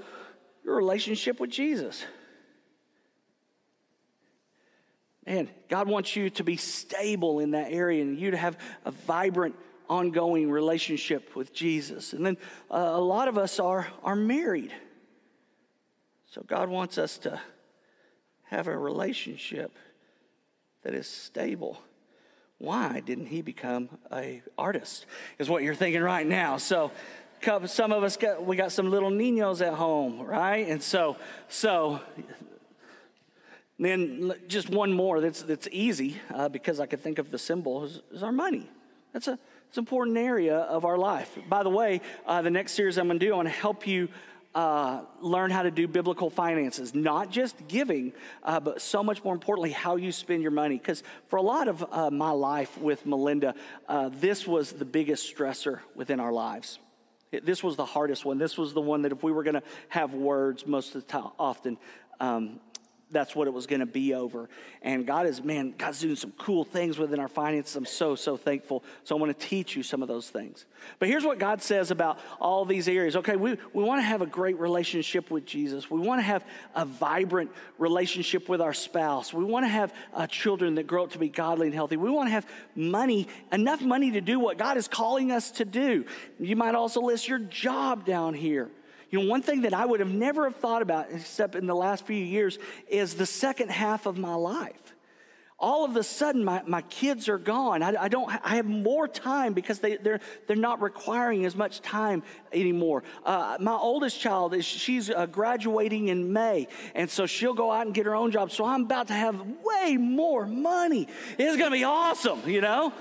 your 0.64 0.76
relationship 0.76 1.40
with 1.40 1.50
Jesus. 1.50 2.04
Man, 5.26 5.48
God 5.68 5.88
wants 5.88 6.16
you 6.16 6.30
to 6.30 6.44
be 6.44 6.56
stable 6.56 7.40
in 7.40 7.52
that 7.52 7.72
area 7.72 8.02
and 8.02 8.18
you 8.18 8.30
to 8.32 8.36
have 8.36 8.58
a 8.84 8.90
vibrant, 8.90 9.54
ongoing 9.88 10.50
relationship 10.50 11.36
with 11.36 11.52
Jesus. 11.52 12.12
And 12.12 12.24
then 12.24 12.36
uh, 12.70 12.90
a 12.94 13.00
lot 13.00 13.28
of 13.28 13.36
us 13.36 13.60
are, 13.60 13.86
are 14.02 14.16
married. 14.16 14.72
So 16.30 16.42
God 16.46 16.68
wants 16.68 16.96
us 16.96 17.18
to 17.18 17.40
have 18.44 18.66
a 18.66 18.76
relationship 18.76 19.76
that 20.82 20.94
is 20.94 21.06
stable. 21.06 21.80
Why 22.58 23.00
didn't 23.00 23.26
he 23.26 23.42
become 23.42 23.88
a 24.12 24.42
artist? 24.58 25.06
Is 25.38 25.48
what 25.48 25.62
you're 25.62 25.74
thinking 25.74 26.02
right 26.02 26.26
now. 26.26 26.56
So 26.56 26.92
some 27.66 27.92
of 27.92 28.02
us 28.02 28.16
got 28.16 28.44
we 28.44 28.56
got 28.56 28.72
some 28.72 28.90
little 28.90 29.10
niños 29.10 29.64
at 29.66 29.74
home, 29.74 30.20
right? 30.20 30.66
And 30.68 30.82
so 30.82 31.16
so 31.48 32.00
then 33.78 34.32
just 34.48 34.68
one 34.68 34.92
more 34.92 35.20
that's 35.20 35.42
that's 35.42 35.68
easy 35.72 36.20
uh, 36.34 36.48
because 36.48 36.80
I 36.80 36.86
could 36.86 37.00
think 37.00 37.18
of 37.18 37.30
the 37.30 37.38
symbol 37.38 37.84
is, 37.84 38.00
is 38.12 38.22
our 38.22 38.32
money. 38.32 38.68
That's 39.12 39.28
a 39.28 39.38
it's 39.68 39.78
an 39.78 39.82
important 39.82 40.18
area 40.18 40.56
of 40.56 40.84
our 40.84 40.98
life. 40.98 41.38
By 41.48 41.62
the 41.62 41.70
way, 41.70 42.00
uh, 42.26 42.42
the 42.42 42.50
next 42.50 42.72
series 42.72 42.98
I'm 42.98 43.06
going 43.06 43.20
to 43.20 43.24
do, 43.24 43.32
I 43.32 43.36
want 43.36 43.46
to 43.46 43.54
help 43.54 43.86
you 43.86 44.08
uh, 44.52 45.02
learn 45.20 45.52
how 45.52 45.62
to 45.62 45.70
do 45.70 45.86
biblical 45.86 46.28
finances, 46.28 46.92
not 46.92 47.30
just 47.30 47.68
giving, 47.68 48.12
uh, 48.42 48.58
but 48.58 48.82
so 48.82 49.04
much 49.04 49.22
more 49.22 49.32
importantly, 49.32 49.70
how 49.70 49.94
you 49.94 50.10
spend 50.10 50.42
your 50.42 50.50
money. 50.50 50.76
Because 50.76 51.04
for 51.28 51.36
a 51.36 51.42
lot 51.42 51.68
of 51.68 51.86
uh, 51.92 52.10
my 52.10 52.32
life 52.32 52.76
with 52.78 53.06
Melinda, 53.06 53.54
uh, 53.88 54.10
this 54.12 54.44
was 54.44 54.72
the 54.72 54.84
biggest 54.84 55.32
stressor 55.32 55.78
within 55.94 56.18
our 56.18 56.32
lives. 56.32 56.80
This 57.30 57.62
was 57.62 57.76
the 57.76 57.84
hardest 57.84 58.24
one. 58.24 58.38
This 58.38 58.58
was 58.58 58.72
the 58.72 58.80
one 58.80 59.02
that 59.02 59.12
if 59.12 59.22
we 59.22 59.30
were 59.30 59.44
going 59.44 59.54
to 59.54 59.62
have 59.88 60.14
words 60.14 60.66
most 60.66 60.94
of 60.94 61.06
the 61.06 61.12
time, 61.12 61.30
often, 61.38 61.78
um, 62.18 62.60
that's 63.10 63.34
what 63.34 63.46
it 63.46 63.50
was 63.52 63.66
going 63.66 63.80
to 63.80 63.86
be 63.86 64.14
over. 64.14 64.48
And 64.82 65.06
God 65.06 65.26
is, 65.26 65.42
man, 65.42 65.74
God's 65.76 66.00
doing 66.00 66.16
some 66.16 66.32
cool 66.38 66.64
things 66.64 66.98
within 66.98 67.20
our 67.20 67.28
finances. 67.28 67.76
I'm 67.76 67.84
so, 67.84 68.14
so 68.14 68.36
thankful. 68.36 68.84
So 69.04 69.16
I 69.16 69.20
want 69.20 69.38
to 69.38 69.46
teach 69.46 69.76
you 69.76 69.82
some 69.82 70.02
of 70.02 70.08
those 70.08 70.30
things. 70.30 70.64
But 70.98 71.08
here's 71.08 71.24
what 71.24 71.38
God 71.38 71.62
says 71.62 71.90
about 71.90 72.18
all 72.40 72.64
these 72.64 72.88
areas. 72.88 73.16
Okay, 73.16 73.36
we, 73.36 73.58
we 73.72 73.82
want 73.84 74.00
to 74.00 74.04
have 74.04 74.22
a 74.22 74.26
great 74.26 74.58
relationship 74.58 75.30
with 75.30 75.44
Jesus. 75.44 75.90
We 75.90 76.00
want 76.00 76.20
to 76.20 76.24
have 76.24 76.44
a 76.74 76.84
vibrant 76.84 77.50
relationship 77.78 78.48
with 78.48 78.60
our 78.60 78.74
spouse. 78.74 79.32
We 79.32 79.44
want 79.44 79.64
to 79.64 79.68
have 79.68 79.92
uh, 80.14 80.26
children 80.26 80.76
that 80.76 80.86
grow 80.86 81.04
up 81.04 81.10
to 81.12 81.18
be 81.18 81.28
godly 81.28 81.66
and 81.66 81.74
healthy. 81.74 81.96
We 81.96 82.10
want 82.10 82.28
to 82.28 82.32
have 82.32 82.46
money, 82.74 83.28
enough 83.52 83.82
money 83.82 84.12
to 84.12 84.20
do 84.20 84.38
what 84.38 84.58
God 84.58 84.76
is 84.76 84.88
calling 84.88 85.32
us 85.32 85.50
to 85.52 85.64
do. 85.64 86.04
You 86.38 86.56
might 86.56 86.74
also 86.74 87.00
list 87.00 87.28
your 87.28 87.38
job 87.38 88.04
down 88.04 88.34
here. 88.34 88.70
You 89.10 89.20
know, 89.20 89.28
one 89.28 89.42
thing 89.42 89.62
that 89.62 89.74
I 89.74 89.84
would 89.84 90.00
have 90.00 90.12
never 90.12 90.44
have 90.44 90.56
thought 90.56 90.82
about, 90.82 91.08
except 91.12 91.56
in 91.56 91.66
the 91.66 91.74
last 91.74 92.06
few 92.06 92.16
years, 92.16 92.58
is 92.88 93.14
the 93.14 93.26
second 93.26 93.70
half 93.70 94.06
of 94.06 94.16
my 94.16 94.34
life. 94.34 94.94
All 95.58 95.84
of 95.84 95.94
a 95.96 96.02
sudden, 96.02 96.42
my, 96.42 96.62
my 96.66 96.80
kids 96.80 97.28
are 97.28 97.36
gone. 97.36 97.82
I, 97.82 98.04
I 98.04 98.08
don't. 98.08 98.30
I 98.42 98.56
have 98.56 98.64
more 98.64 99.06
time 99.06 99.52
because 99.52 99.78
they, 99.78 99.98
they're 99.98 100.20
they're 100.46 100.56
not 100.56 100.80
requiring 100.80 101.44
as 101.44 101.54
much 101.54 101.82
time 101.82 102.22
anymore. 102.50 103.02
Uh, 103.26 103.58
my 103.60 103.74
oldest 103.74 104.18
child 104.18 104.54
is 104.54 104.64
she's 104.64 105.10
uh, 105.10 105.26
graduating 105.26 106.08
in 106.08 106.32
May, 106.32 106.66
and 106.94 107.10
so 107.10 107.26
she'll 107.26 107.52
go 107.52 107.70
out 107.70 107.84
and 107.84 107.94
get 107.94 108.06
her 108.06 108.14
own 108.14 108.30
job. 108.30 108.50
So 108.50 108.64
I'm 108.64 108.84
about 108.84 109.08
to 109.08 109.12
have 109.12 109.38
way 109.62 109.98
more 109.98 110.46
money. 110.46 111.08
It's 111.36 111.58
going 111.58 111.70
to 111.70 111.76
be 111.76 111.84
awesome, 111.84 112.48
you 112.48 112.62
know. 112.62 112.94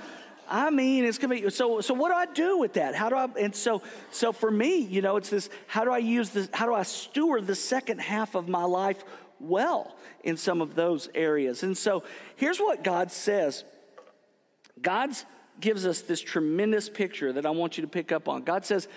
I 0.49 0.71
mean, 0.71 1.05
it's 1.05 1.19
gonna 1.19 1.35
be 1.35 1.49
so. 1.51 1.79
So 1.79 1.93
what 1.93 2.09
do 2.09 2.15
I 2.15 2.25
do 2.25 2.57
with 2.57 2.73
that? 2.73 2.95
How 2.95 3.09
do 3.09 3.15
I? 3.15 3.27
And 3.39 3.55
so, 3.55 3.83
so 4.11 4.31
for 4.31 4.49
me, 4.49 4.79
you 4.79 5.01
know, 5.01 5.17
it's 5.17 5.29
this. 5.29 5.49
How 5.67 5.83
do 5.83 5.91
I 5.91 5.99
use 5.99 6.31
this? 6.31 6.49
How 6.51 6.65
do 6.65 6.73
I 6.73 6.83
steward 6.83 7.45
the 7.45 7.55
second 7.55 8.01
half 8.01 8.33
of 8.33 8.49
my 8.49 8.63
life 8.63 9.03
well 9.39 9.95
in 10.23 10.37
some 10.37 10.61
of 10.61 10.73
those 10.73 11.07
areas? 11.13 11.61
And 11.61 11.77
so, 11.77 12.03
here's 12.35 12.59
what 12.59 12.83
God 12.83 13.11
says. 13.11 13.63
God's 14.81 15.25
gives 15.59 15.85
us 15.85 16.01
this 16.01 16.21
tremendous 16.21 16.89
picture 16.89 17.33
that 17.33 17.45
I 17.45 17.51
want 17.51 17.77
you 17.77 17.81
to 17.81 17.87
pick 17.87 18.11
up 18.11 18.27
on. 18.27 18.43
God 18.43 18.65
says, 18.65 18.87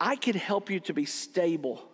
"I 0.00 0.16
can 0.16 0.36
help 0.36 0.70
you 0.70 0.80
to 0.80 0.94
be 0.94 1.04
stable." 1.04 1.86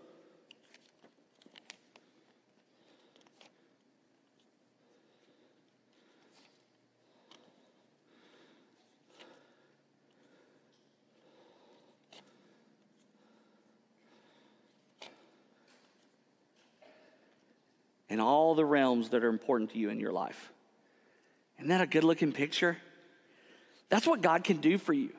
In 18.11 18.19
all 18.21 18.55
the 18.55 18.65
realms 18.65 19.11
that 19.11 19.25
are 19.25 19.29
important 19.29 19.71
to 19.71 19.79
you 19.79 19.89
in 19.89 20.01
your 20.01 20.13
life. 20.13 20.53
Isn't 21.59 21.69
that 21.69 21.81
a 21.81 21.87
good 21.87 22.05
looking 22.05 22.33
picture? 22.33 22.77
That's 23.89 24.07
what 24.07 24.21
God 24.21 24.45
can 24.45 24.59
do 24.59 24.77
for 24.77 24.93
you. 24.93 25.11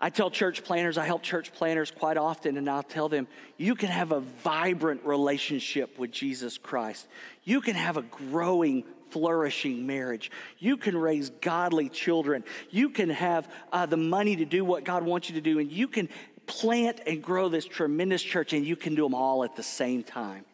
I 0.00 0.10
tell 0.10 0.30
church 0.30 0.62
planners, 0.62 0.98
I 0.98 1.06
help 1.06 1.22
church 1.22 1.52
planners 1.54 1.90
quite 1.90 2.18
often, 2.18 2.58
and 2.58 2.68
I'll 2.68 2.82
tell 2.82 3.08
them, 3.08 3.26
you 3.56 3.74
can 3.74 3.88
have 3.88 4.12
a 4.12 4.20
vibrant 4.20 5.04
relationship 5.04 5.98
with 5.98 6.12
Jesus 6.12 6.58
Christ. 6.58 7.08
You 7.44 7.62
can 7.62 7.74
have 7.74 7.96
a 7.96 8.02
growing, 8.02 8.84
flourishing 9.08 9.86
marriage. 9.86 10.30
You 10.58 10.76
can 10.76 10.96
raise 10.96 11.30
godly 11.30 11.88
children. 11.88 12.44
You 12.70 12.90
can 12.90 13.08
have 13.08 13.50
uh, 13.72 13.86
the 13.86 13.96
money 13.96 14.36
to 14.36 14.44
do 14.44 14.66
what 14.66 14.84
God 14.84 15.02
wants 15.02 15.30
you 15.30 15.36
to 15.36 15.40
do, 15.40 15.58
and 15.60 15.72
you 15.72 15.88
can 15.88 16.10
plant 16.46 17.00
and 17.06 17.22
grow 17.22 17.48
this 17.48 17.64
tremendous 17.64 18.22
church, 18.22 18.52
and 18.52 18.66
you 18.66 18.76
can 18.76 18.94
do 18.94 19.02
them 19.02 19.14
all 19.14 19.44
at 19.44 19.56
the 19.56 19.62
same 19.62 20.02
time 20.02 20.44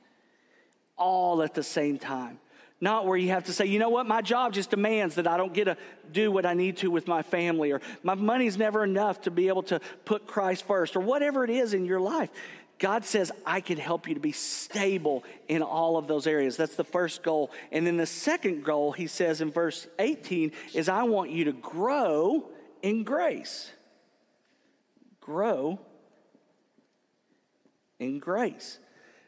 all 1.03 1.43
at 1.43 1.55
the 1.55 1.63
same 1.63 1.99
time. 1.99 2.39
Not 2.81 3.07
where 3.07 3.17
you 3.17 3.29
have 3.29 3.45
to 3.45 3.53
say, 3.53 3.67
you 3.67 3.79
know 3.79 3.91
what, 3.91 4.07
my 4.07 4.23
job 4.23 4.53
just 4.53 4.71
demands 4.71 5.15
that 5.17 5.27
I 5.29 5.37
don't 5.37 5.53
get 5.53 5.65
to 5.65 5.77
do 6.11 6.33
what 6.33 6.47
I 6.47 6.55
need 6.55 6.79
to 6.79 6.91
with 6.91 7.07
my 7.07 7.23
family, 7.23 7.73
or 7.73 7.81
my 8.03 8.15
money's 8.15 8.57
never 8.57 8.83
enough 8.83 9.21
to 9.23 9.31
be 9.31 9.49
able 9.49 9.63
to 9.65 9.81
put 10.05 10.27
Christ 10.27 10.67
first, 10.67 10.97
or 10.97 11.01
whatever 11.01 11.45
it 11.45 11.51
is 11.51 11.75
in 11.75 11.85
your 11.85 12.01
life. 12.01 12.31
God 12.79 13.05
says, 13.05 13.31
I 13.47 13.61
can 13.61 13.79
help 13.79 14.09
you 14.09 14.15
to 14.15 14.21
be 14.21 14.33
stable 14.33 15.23
in 15.47 15.63
all 15.63 15.97
of 15.97 16.09
those 16.09 16.27
areas. 16.27 16.57
That's 16.57 16.75
the 16.75 16.83
first 16.83 17.23
goal. 17.23 17.53
And 17.71 17.87
then 17.87 17.97
the 17.97 18.07
second 18.07 18.65
goal, 18.65 18.91
he 18.91 19.07
says 19.07 19.41
in 19.41 19.53
verse 19.53 19.87
18, 20.01 20.51
is 20.75 20.89
I 20.89 21.05
want 21.05 21.31
you 21.31 21.45
to 21.45 21.53
grow 21.53 22.49
in 22.83 23.05
grace. 23.05 23.71
Grow 25.21 25.79
in 28.01 28.19
grace. 28.19 28.81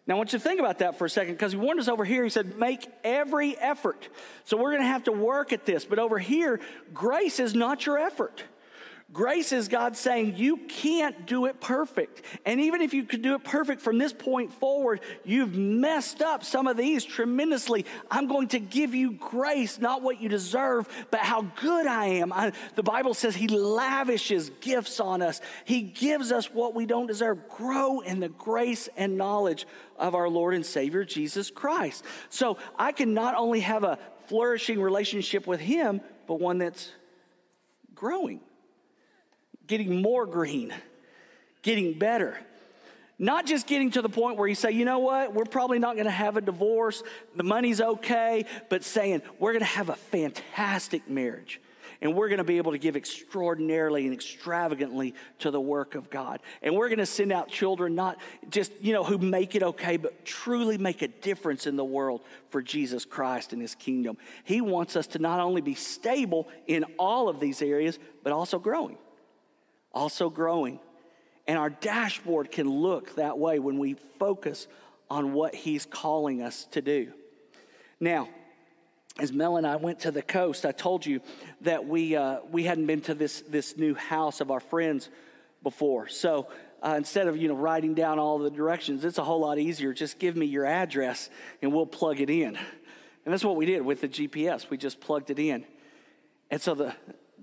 Now, 0.06 0.14
I 0.14 0.18
want 0.18 0.32
you 0.32 0.38
to 0.38 0.42
think 0.42 0.60
about 0.60 0.80
that 0.80 0.98
for 0.98 1.06
a 1.06 1.10
second 1.10 1.34
because 1.34 1.52
he 1.52 1.58
warned 1.58 1.80
us 1.80 1.88
over 1.88 2.04
here. 2.04 2.24
He 2.24 2.30
said, 2.30 2.58
make 2.58 2.86
every 3.02 3.56
effort. 3.56 4.08
So 4.44 4.58
we're 4.58 4.70
going 4.70 4.82
to 4.82 4.88
have 4.88 5.04
to 5.04 5.12
work 5.12 5.52
at 5.54 5.64
this. 5.64 5.86
But 5.86 5.98
over 5.98 6.18
here, 6.18 6.60
grace 6.92 7.40
is 7.40 7.54
not 7.54 7.86
your 7.86 7.98
effort. 7.98 8.44
Grace 9.14 9.52
is 9.52 9.68
God 9.68 9.96
saying 9.96 10.34
you 10.36 10.56
can't 10.56 11.24
do 11.24 11.46
it 11.46 11.60
perfect. 11.60 12.22
And 12.44 12.60
even 12.60 12.82
if 12.82 12.92
you 12.92 13.04
could 13.04 13.22
do 13.22 13.36
it 13.36 13.44
perfect 13.44 13.80
from 13.80 13.96
this 13.96 14.12
point 14.12 14.52
forward, 14.52 15.02
you've 15.24 15.54
messed 15.54 16.20
up 16.20 16.42
some 16.42 16.66
of 16.66 16.76
these 16.76 17.04
tremendously. 17.04 17.86
I'm 18.10 18.26
going 18.26 18.48
to 18.48 18.58
give 18.58 18.92
you 18.92 19.12
grace, 19.12 19.78
not 19.78 20.02
what 20.02 20.20
you 20.20 20.28
deserve, 20.28 20.88
but 21.12 21.20
how 21.20 21.42
good 21.42 21.86
I 21.86 22.06
am. 22.06 22.32
I, 22.32 22.52
the 22.74 22.82
Bible 22.82 23.14
says 23.14 23.36
He 23.36 23.46
lavishes 23.46 24.50
gifts 24.60 24.98
on 24.98 25.22
us, 25.22 25.40
He 25.64 25.82
gives 25.82 26.32
us 26.32 26.52
what 26.52 26.74
we 26.74 26.84
don't 26.84 27.06
deserve. 27.06 27.48
Grow 27.48 28.00
in 28.00 28.18
the 28.18 28.30
grace 28.30 28.88
and 28.96 29.16
knowledge 29.16 29.64
of 29.96 30.16
our 30.16 30.28
Lord 30.28 30.54
and 30.54 30.66
Savior, 30.66 31.04
Jesus 31.04 31.52
Christ. 31.52 32.04
So 32.30 32.58
I 32.76 32.90
can 32.90 33.14
not 33.14 33.36
only 33.36 33.60
have 33.60 33.84
a 33.84 33.96
flourishing 34.26 34.82
relationship 34.82 35.46
with 35.46 35.60
Him, 35.60 36.00
but 36.26 36.40
one 36.40 36.58
that's 36.58 36.90
growing 37.94 38.40
getting 39.66 40.02
more 40.02 40.26
green, 40.26 40.72
getting 41.62 41.98
better. 41.98 42.38
Not 43.18 43.46
just 43.46 43.66
getting 43.66 43.92
to 43.92 44.02
the 44.02 44.08
point 44.08 44.38
where 44.38 44.48
you 44.48 44.56
say, 44.56 44.72
you 44.72 44.84
know 44.84 44.98
what, 44.98 45.34
we're 45.34 45.44
probably 45.44 45.78
not 45.78 45.94
going 45.94 46.06
to 46.06 46.10
have 46.10 46.36
a 46.36 46.40
divorce, 46.40 47.02
the 47.36 47.44
money's 47.44 47.80
okay, 47.80 48.44
but 48.68 48.82
saying, 48.82 49.22
we're 49.38 49.52
going 49.52 49.60
to 49.60 49.66
have 49.66 49.88
a 49.88 49.94
fantastic 49.94 51.08
marriage 51.08 51.60
and 52.04 52.14
we're 52.14 52.28
going 52.28 52.38
to 52.38 52.44
be 52.44 52.58
able 52.58 52.72
to 52.72 52.78
give 52.78 52.96
extraordinarily 52.96 54.04
and 54.04 54.12
extravagantly 54.12 55.14
to 55.38 55.50
the 55.50 55.60
work 55.60 55.94
of 55.94 56.10
God. 56.10 56.40
And 56.62 56.76
we're 56.76 56.88
going 56.88 56.98
to 56.98 57.06
send 57.06 57.32
out 57.32 57.48
children 57.48 57.94
not 57.94 58.18
just, 58.50 58.72
you 58.80 58.92
know, 58.92 59.04
who 59.04 59.16
make 59.16 59.54
it 59.54 59.62
okay, 59.62 59.96
but 59.96 60.24
truly 60.24 60.76
make 60.76 61.00
a 61.00 61.08
difference 61.08 61.66
in 61.66 61.76
the 61.76 61.84
world 61.84 62.20
for 62.50 62.60
Jesus 62.60 63.04
Christ 63.04 63.52
and 63.52 63.62
his 63.62 63.74
kingdom. 63.74 64.18
He 64.44 64.60
wants 64.60 64.96
us 64.96 65.06
to 65.08 65.18
not 65.18 65.40
only 65.40 65.62
be 65.62 65.74
stable 65.74 66.48
in 66.66 66.84
all 66.98 67.28
of 67.28 67.40
these 67.40 67.62
areas, 67.62 67.98
but 68.22 68.32
also 68.32 68.58
growing 68.58 68.98
also 69.94 70.28
growing. 70.28 70.80
And 71.46 71.58
our 71.58 71.70
dashboard 71.70 72.50
can 72.50 72.68
look 72.68 73.16
that 73.16 73.38
way 73.38 73.58
when 73.58 73.78
we 73.78 73.94
focus 74.18 74.66
on 75.10 75.32
what 75.32 75.54
He's 75.54 75.86
calling 75.86 76.42
us 76.42 76.64
to 76.72 76.82
do. 76.82 77.12
Now, 78.00 78.28
as 79.18 79.32
Mel 79.32 79.56
and 79.56 79.66
I 79.66 79.76
went 79.76 80.00
to 80.00 80.10
the 80.10 80.22
coast, 80.22 80.66
I 80.66 80.72
told 80.72 81.06
you 81.06 81.20
that 81.60 81.86
we, 81.86 82.16
uh, 82.16 82.38
we 82.50 82.64
hadn't 82.64 82.86
been 82.86 83.02
to 83.02 83.14
this, 83.14 83.42
this 83.42 83.76
new 83.76 83.94
house 83.94 84.40
of 84.40 84.50
our 84.50 84.60
friends 84.60 85.08
before. 85.62 86.08
So 86.08 86.48
uh, 86.84 86.94
instead 86.96 87.28
of 87.28 87.36
you 87.36 87.48
know 87.48 87.54
writing 87.54 87.94
down 87.94 88.18
all 88.18 88.38
the 88.38 88.50
directions, 88.50 89.04
it's 89.04 89.18
a 89.18 89.24
whole 89.24 89.40
lot 89.40 89.58
easier. 89.58 89.92
Just 89.92 90.18
give 90.18 90.36
me 90.36 90.46
your 90.46 90.66
address 90.66 91.30
and 91.62 91.72
we'll 91.72 91.86
plug 91.86 92.20
it 92.20 92.28
in. 92.28 92.56
And 93.24 93.32
that's 93.32 93.44
what 93.44 93.56
we 93.56 93.66
did 93.66 93.82
with 93.82 94.00
the 94.00 94.08
GPS. 94.08 94.68
We 94.68 94.76
just 94.76 95.00
plugged 95.00 95.30
it 95.30 95.38
in. 95.38 95.64
And 96.50 96.60
so 96.60 96.74
the, 96.74 96.94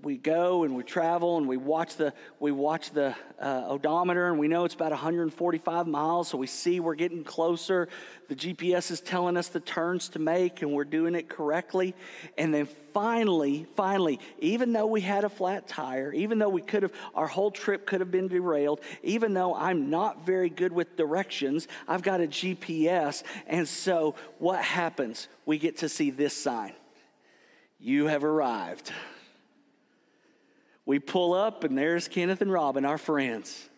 we 0.02 0.16
go 0.16 0.64
and 0.64 0.74
we 0.74 0.82
travel 0.82 1.38
and 1.38 1.48
we 1.48 1.56
watch 1.56 1.96
the 1.96 2.12
we 2.40 2.52
watch 2.52 2.90
the 2.90 3.14
uh, 3.40 3.64
odometer 3.68 4.28
and 4.28 4.38
we 4.38 4.48
know 4.48 4.64
it's 4.64 4.74
about 4.74 4.90
145 4.90 5.86
miles. 5.86 6.28
So 6.28 6.38
we 6.38 6.46
see 6.46 6.80
we're 6.80 6.94
getting 6.94 7.24
closer. 7.24 7.88
The 8.28 8.34
gps 8.34 8.90
is 8.90 9.00
telling 9.00 9.36
us 9.36 9.48
the 9.48 9.60
turns 9.60 10.08
to 10.10 10.18
make 10.18 10.62
and 10.62 10.72
we're 10.72 10.84
doing 10.84 11.14
it 11.14 11.28
correctly. 11.28 11.94
And 12.36 12.52
then 12.52 12.68
finally 12.92 13.66
finally 13.74 14.20
even 14.38 14.74
though 14.74 14.84
we 14.84 15.00
had 15.00 15.24
a 15.24 15.28
flat 15.30 15.66
tire 15.66 16.12
even 16.12 16.38
though 16.38 16.50
we 16.50 16.60
could 16.60 16.82
have 16.82 16.92
our 17.14 17.26
whole 17.26 17.50
trip 17.50 17.86
could 17.86 18.00
have 18.00 18.10
been 18.10 18.28
derailed 18.28 18.82
even 19.02 19.32
though 19.32 19.54
i'm 19.54 19.88
not 19.88 20.26
very 20.26 20.50
good 20.50 20.70
with 20.74 20.94
directions 20.94 21.68
i've 21.88 22.02
got 22.02 22.20
a 22.20 22.26
gps 22.26 23.22
and 23.46 23.66
so 23.66 24.14
what 24.38 24.62
happens? 24.62 25.28
We 25.46 25.58
get 25.58 25.78
to 25.78 25.88
see 25.88 26.10
this 26.10 26.34
sign. 26.34 26.72
You 27.78 28.06
have 28.06 28.24
arrived 28.24 28.92
we 30.84 30.98
pull 30.98 31.34
up, 31.34 31.64
and 31.64 31.76
there's 31.78 32.08
Kenneth 32.08 32.40
and 32.40 32.52
Robin, 32.52 32.84
our 32.84 32.98
friends. 32.98 33.68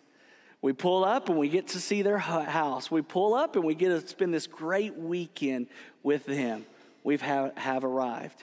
We 0.64 0.72
pull 0.72 1.04
up 1.04 1.28
and 1.28 1.36
we 1.36 1.50
get 1.50 1.68
to 1.68 1.78
see 1.78 2.00
their 2.00 2.16
house. 2.16 2.90
We 2.90 3.02
pull 3.02 3.34
up 3.34 3.54
and 3.54 3.66
we 3.66 3.74
get 3.74 3.88
to 3.90 4.08
spend 4.08 4.32
this 4.32 4.46
great 4.46 4.96
weekend 4.96 5.66
with 6.02 6.24
them. 6.24 6.64
We've 7.02 7.20
have, 7.20 7.54
have 7.58 7.84
arrived. 7.84 8.42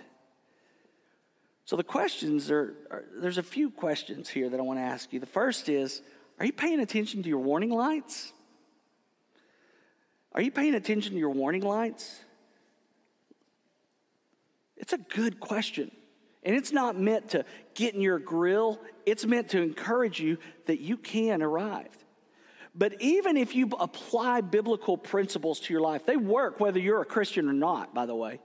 So 1.66 1.76
the 1.76 1.84
questions 1.84 2.52
are, 2.52 2.76
are, 2.92 3.06
there's 3.16 3.40
a 3.40 3.44
few 3.44 3.72
questions 3.72 4.30
here 4.30 4.50
that 4.50 4.60
I 4.60 4.62
want 4.62 4.78
to 4.78 4.84
ask 4.84 5.12
you. 5.12 5.20
The 5.20 5.26
first 5.26 5.68
is, 5.68 6.04
are 6.40 6.46
you 6.46 6.54
paying 6.54 6.80
attention 6.80 7.24
to 7.24 7.30
your 7.30 7.40
warning 7.40 7.72
lights? 7.72 8.34
Are 10.34 10.44
you 10.44 10.52
paying 10.52 10.76
attention 10.76 11.14
to 11.14 11.18
your 11.18 11.32
warning 11.32 11.64
lights? 11.64 12.20
It's 14.78 14.94
a 14.94 15.00
good 15.00 15.40
question. 15.40 15.90
And 16.44 16.56
it's 16.56 16.72
not 16.72 17.00
meant 17.00 17.30
to 17.30 17.46
get 17.76 17.94
in 17.94 18.02
your 18.02 18.20
grill, 18.20 18.80
it's 19.06 19.26
meant 19.26 19.50
to 19.50 19.62
encourage 19.62 20.20
you 20.20 20.38
that 20.66 20.80
you 20.80 20.98
can 20.98 21.42
arrive. 21.42 21.90
But 22.74 23.02
even 23.02 23.36
if 23.38 23.54
you 23.54 23.70
apply 23.80 24.42
biblical 24.42 24.98
principles 24.98 25.60
to 25.62 25.74
your 25.74 25.82
life, 25.82 26.06
they 26.06 26.18
work 26.18 26.60
whether 26.60 26.80
you're 26.80 27.02
a 27.02 27.06
Christian 27.06 27.50
or 27.50 27.54
not, 27.54 27.94
by 27.94 28.06
the 28.06 28.16
way. 28.16 28.40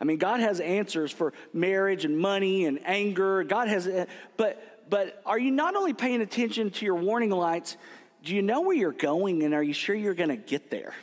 I 0.00 0.04
mean, 0.04 0.18
God 0.18 0.40
has 0.40 0.60
answers 0.60 1.10
for 1.10 1.32
marriage 1.52 2.04
and 2.04 2.18
money 2.18 2.64
and 2.66 2.80
anger. 2.84 3.42
God 3.44 3.68
has, 3.68 3.88
but, 4.36 4.88
but 4.88 5.20
are 5.26 5.38
you 5.38 5.50
not 5.50 5.74
only 5.74 5.94
paying 5.94 6.20
attention 6.22 6.70
to 6.70 6.84
your 6.84 6.94
warning 6.94 7.30
lights, 7.30 7.76
do 8.22 8.34
you 8.34 8.42
know 8.42 8.60
where 8.60 8.76
you're 8.76 8.92
going 8.92 9.42
and 9.42 9.52
are 9.52 9.62
you 9.62 9.72
sure 9.72 9.94
you're 9.94 10.14
going 10.14 10.30
to 10.30 10.36
get 10.36 10.70
there? 10.70 10.94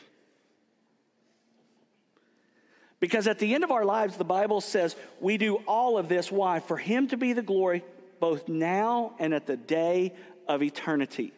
Because 2.99 3.27
at 3.27 3.39
the 3.39 3.55
end 3.55 3.63
of 3.63 3.71
our 3.71 3.85
lives, 3.85 4.17
the 4.17 4.25
Bible 4.25 4.61
says 4.61 4.95
we 5.21 5.37
do 5.37 5.55
all 5.67 5.97
of 5.97 6.09
this. 6.09 6.31
Why? 6.31 6.59
For 6.59 6.77
Him 6.77 7.07
to 7.09 7.17
be 7.17 7.33
the 7.33 7.41
glory 7.41 7.83
both 8.19 8.47
now 8.47 9.13
and 9.19 9.33
at 9.33 9.47
the 9.47 9.57
day 9.57 10.13
of 10.47 10.61
eternity. 10.61 11.33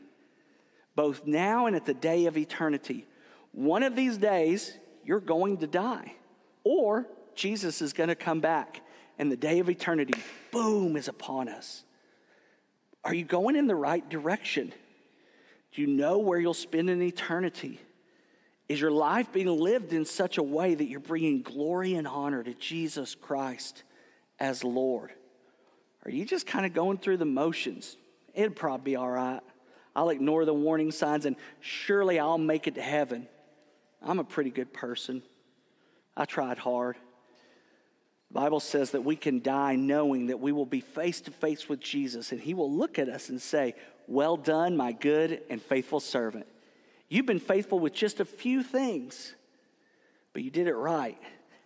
Both 0.95 1.25
now 1.25 1.67
and 1.67 1.75
at 1.75 1.85
the 1.85 1.93
day 1.93 2.25
of 2.25 2.37
eternity. 2.37 3.05
One 3.51 3.83
of 3.83 3.95
these 3.95 4.17
days, 4.17 4.73
you're 5.05 5.19
going 5.19 5.57
to 5.57 5.67
die, 5.67 6.13
or 6.63 7.07
Jesus 7.35 7.81
is 7.81 7.93
going 7.93 8.09
to 8.09 8.15
come 8.15 8.39
back, 8.39 8.81
and 9.17 9.31
the 9.31 9.37
day 9.37 9.59
of 9.59 9.69
eternity, 9.69 10.13
boom, 10.51 10.95
is 10.95 11.07
upon 11.07 11.49
us. 11.49 11.83
Are 13.03 13.13
you 13.13 13.25
going 13.25 13.55
in 13.55 13.67
the 13.67 13.75
right 13.75 14.07
direction? 14.07 14.73
Do 15.73 15.81
you 15.81 15.87
know 15.87 16.19
where 16.19 16.39
you'll 16.39 16.53
spend 16.53 16.89
an 16.89 17.01
eternity? 17.01 17.79
Is 18.71 18.79
your 18.79 18.89
life 18.89 19.33
being 19.33 19.47
lived 19.47 19.91
in 19.91 20.05
such 20.05 20.37
a 20.37 20.43
way 20.43 20.73
that 20.73 20.85
you're 20.85 21.01
bringing 21.01 21.41
glory 21.41 21.95
and 21.95 22.07
honor 22.07 22.41
to 22.41 22.53
Jesus 22.53 23.15
Christ 23.15 23.83
as 24.39 24.63
Lord? 24.63 25.11
Are 26.05 26.09
you 26.09 26.23
just 26.23 26.47
kind 26.47 26.65
of 26.65 26.73
going 26.73 26.97
through 26.97 27.17
the 27.17 27.25
motions? 27.25 27.97
It'd 28.33 28.55
probably 28.55 28.93
be 28.93 28.95
all 28.95 29.09
right. 29.09 29.41
I'll 29.93 30.09
ignore 30.09 30.45
the 30.45 30.53
warning 30.53 30.91
signs 30.91 31.25
and 31.25 31.35
surely 31.59 32.17
I'll 32.17 32.37
make 32.37 32.65
it 32.65 32.75
to 32.75 32.81
heaven. 32.81 33.27
I'm 34.01 34.19
a 34.19 34.23
pretty 34.23 34.51
good 34.51 34.71
person. 34.71 35.21
I 36.15 36.23
tried 36.23 36.57
hard. 36.57 36.95
The 38.29 38.35
Bible 38.35 38.61
says 38.61 38.91
that 38.91 39.03
we 39.03 39.17
can 39.17 39.41
die 39.41 39.75
knowing 39.75 40.27
that 40.27 40.39
we 40.39 40.53
will 40.53 40.65
be 40.65 40.79
face 40.79 41.19
to 41.21 41.31
face 41.31 41.67
with 41.67 41.81
Jesus 41.81 42.31
and 42.31 42.39
he 42.39 42.53
will 42.53 42.71
look 42.71 42.99
at 42.99 43.09
us 43.09 43.27
and 43.27 43.41
say, 43.41 43.75
Well 44.07 44.37
done, 44.37 44.77
my 44.77 44.93
good 44.93 45.41
and 45.49 45.61
faithful 45.61 45.99
servant. 45.99 46.45
You've 47.11 47.25
been 47.25 47.39
faithful 47.39 47.77
with 47.77 47.93
just 47.93 48.21
a 48.21 48.25
few 48.25 48.63
things, 48.63 49.35
but 50.31 50.43
you 50.43 50.49
did 50.49 50.67
it 50.67 50.75
right. 50.75 51.17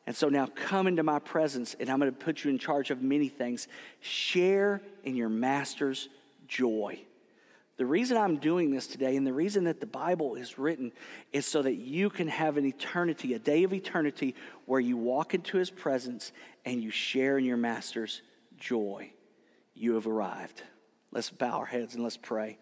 And 0.07 0.15
so 0.15 0.27
now 0.27 0.47
come 0.47 0.87
into 0.87 1.03
my 1.03 1.19
presence, 1.19 1.75
and 1.79 1.87
I'm 1.87 1.99
going 1.99 2.11
to 2.11 2.17
put 2.17 2.43
you 2.43 2.49
in 2.49 2.57
charge 2.57 2.89
of 2.89 3.03
many 3.03 3.29
things. 3.29 3.67
Share 3.99 4.81
in 5.03 5.15
your 5.15 5.29
master's 5.29 6.09
joy. 6.47 6.99
The 7.77 7.85
reason 7.85 8.17
I'm 8.17 8.37
doing 8.37 8.71
this 8.71 8.87
today 8.87 9.15
and 9.15 9.27
the 9.27 9.33
reason 9.33 9.65
that 9.65 9.79
the 9.79 9.85
Bible 9.85 10.33
is 10.33 10.57
written 10.57 10.91
is 11.31 11.45
so 11.45 11.61
that 11.61 11.75
you 11.75 12.09
can 12.09 12.27
have 12.27 12.57
an 12.57 12.65
eternity, 12.65 13.35
a 13.35 13.39
day 13.39 13.61
of 13.63 13.71
eternity, 13.71 14.33
where 14.65 14.79
you 14.79 14.97
walk 14.97 15.35
into 15.35 15.57
his 15.57 15.69
presence 15.69 16.31
and 16.65 16.81
you 16.81 16.89
share 16.89 17.37
in 17.37 17.45
your 17.45 17.57
master's 17.57 18.23
joy. 18.57 19.11
You 19.75 19.93
have 19.93 20.07
arrived. 20.07 20.63
Let's 21.11 21.29
bow 21.29 21.59
our 21.59 21.65
heads 21.67 21.93
and 21.93 22.03
let's 22.03 22.17
pray. 22.17 22.57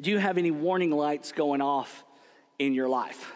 Do 0.00 0.10
you 0.10 0.18
have 0.18 0.38
any 0.38 0.50
warning 0.50 0.90
lights 0.90 1.32
going 1.32 1.60
off 1.60 2.04
in 2.58 2.72
your 2.72 2.88
life? 2.88 3.32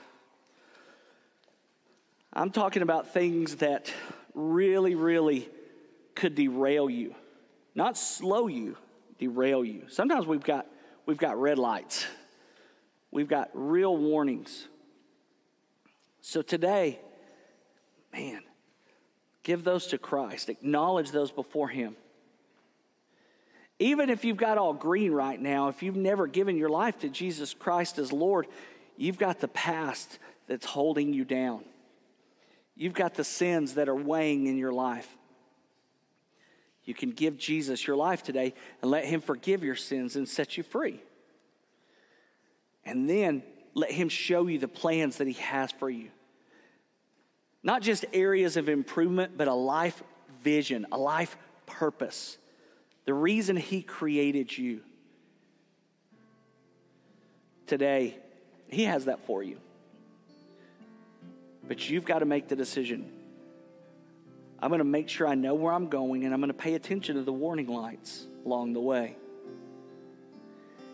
I'm 2.32 2.50
talking 2.50 2.82
about 2.82 3.12
things 3.12 3.56
that 3.56 3.92
really, 4.34 4.94
really 4.94 5.48
could 6.14 6.34
derail 6.34 6.88
you. 6.88 7.14
Not 7.74 7.98
slow 7.98 8.46
you, 8.46 8.76
derail 9.18 9.64
you. 9.64 9.84
Sometimes 9.88 10.26
we've 10.26 10.42
got, 10.42 10.66
we've 11.06 11.18
got 11.18 11.40
red 11.40 11.58
lights, 11.58 12.06
we've 13.10 13.28
got 13.28 13.50
real 13.52 13.96
warnings. 13.96 14.66
So 16.22 16.40
today, 16.40 16.98
man, 18.12 18.42
give 19.42 19.64
those 19.64 19.88
to 19.88 19.98
Christ, 19.98 20.48
acknowledge 20.48 21.10
those 21.10 21.30
before 21.30 21.68
Him. 21.68 21.96
Even 23.84 24.08
if 24.08 24.24
you've 24.24 24.38
got 24.38 24.56
all 24.56 24.72
green 24.72 25.12
right 25.12 25.38
now, 25.38 25.68
if 25.68 25.82
you've 25.82 25.94
never 25.94 26.26
given 26.26 26.56
your 26.56 26.70
life 26.70 27.00
to 27.00 27.10
Jesus 27.10 27.52
Christ 27.52 27.98
as 27.98 28.14
Lord, 28.14 28.46
you've 28.96 29.18
got 29.18 29.40
the 29.40 29.48
past 29.48 30.18
that's 30.46 30.64
holding 30.64 31.12
you 31.12 31.22
down. 31.22 31.66
You've 32.74 32.94
got 32.94 33.12
the 33.12 33.24
sins 33.24 33.74
that 33.74 33.90
are 33.90 33.94
weighing 33.94 34.46
in 34.46 34.56
your 34.56 34.72
life. 34.72 35.06
You 36.84 36.94
can 36.94 37.10
give 37.10 37.36
Jesus 37.36 37.86
your 37.86 37.96
life 37.96 38.22
today 38.22 38.54
and 38.80 38.90
let 38.90 39.04
Him 39.04 39.20
forgive 39.20 39.62
your 39.62 39.76
sins 39.76 40.16
and 40.16 40.26
set 40.26 40.56
you 40.56 40.62
free. 40.62 41.02
And 42.86 43.06
then 43.06 43.42
let 43.74 43.90
Him 43.90 44.08
show 44.08 44.46
you 44.46 44.58
the 44.58 44.66
plans 44.66 45.18
that 45.18 45.26
He 45.26 45.34
has 45.34 45.72
for 45.72 45.90
you. 45.90 46.08
Not 47.62 47.82
just 47.82 48.06
areas 48.14 48.56
of 48.56 48.70
improvement, 48.70 49.36
but 49.36 49.46
a 49.46 49.52
life 49.52 50.02
vision, 50.42 50.86
a 50.90 50.96
life 50.96 51.36
purpose 51.66 52.38
the 53.04 53.14
reason 53.14 53.56
He 53.56 53.82
created 53.82 54.56
you. 54.56 54.80
Today, 57.66 58.16
He 58.68 58.84
has 58.84 59.06
that 59.06 59.26
for 59.26 59.42
you. 59.42 59.58
But 61.66 61.88
you've 61.88 62.04
got 62.04 62.18
to 62.18 62.26
make 62.26 62.48
the 62.48 62.56
decision. 62.56 63.10
I'm 64.60 64.68
going 64.68 64.78
to 64.78 64.84
make 64.84 65.08
sure 65.08 65.26
I 65.26 65.34
know 65.34 65.54
where 65.54 65.72
I'm 65.72 65.88
going 65.88 66.24
and 66.24 66.32
I'm 66.32 66.40
going 66.40 66.48
to 66.48 66.54
pay 66.58 66.74
attention 66.74 67.16
to 67.16 67.22
the 67.22 67.32
warning 67.32 67.66
lights 67.66 68.26
along 68.44 68.72
the 68.72 68.80
way. 68.80 69.16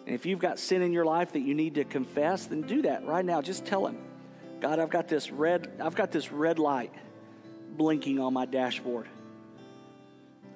And 0.06 0.14
if 0.14 0.26
you've 0.26 0.38
got 0.38 0.58
sin 0.58 0.82
in 0.82 0.92
your 0.92 1.04
life 1.04 1.32
that 1.32 1.40
you 1.40 1.54
need 1.54 1.76
to 1.76 1.84
confess, 1.84 2.46
then 2.46 2.62
do 2.62 2.82
that 2.82 3.06
right 3.06 3.24
now. 3.24 3.42
Just 3.42 3.64
tell 3.64 3.86
him, 3.86 3.98
God, 4.60 4.78
I've 4.78 4.90
got 4.90 5.08
this 5.08 5.30
red, 5.30 5.70
I've 5.80 5.94
got 5.94 6.10
this 6.10 6.32
red 6.32 6.58
light 6.58 6.92
blinking 7.76 8.18
on 8.18 8.32
my 8.32 8.44
dashboard. 8.44 9.06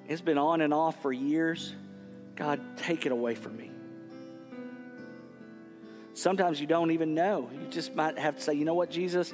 It's 0.07 0.21
been 0.21 0.37
on 0.37 0.61
and 0.61 0.73
off 0.73 1.01
for 1.01 1.11
years. 1.11 1.73
God, 2.35 2.59
take 2.77 3.05
it 3.05 3.11
away 3.11 3.35
from 3.35 3.57
me. 3.57 3.71
Sometimes 6.13 6.61
you 6.61 6.67
don't 6.67 6.91
even 6.91 7.13
know. 7.13 7.49
You 7.53 7.67
just 7.69 7.95
might 7.95 8.17
have 8.17 8.37
to 8.37 8.41
say, 8.41 8.53
you 8.53 8.65
know 8.65 8.73
what, 8.73 8.89
Jesus? 8.89 9.33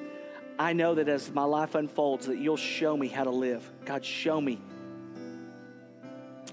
I 0.58 0.74
know 0.74 0.96
that 0.96 1.08
as 1.08 1.32
my 1.32 1.44
life 1.44 1.76
unfolds, 1.76 2.28
that 2.28 2.38
you'll 2.38 2.58
show 2.58 2.96
me 2.96 3.08
how 3.08 3.24
to 3.24 3.30
live. 3.30 3.70
God, 3.86 4.04
show 4.04 4.40
me. 4.40 4.60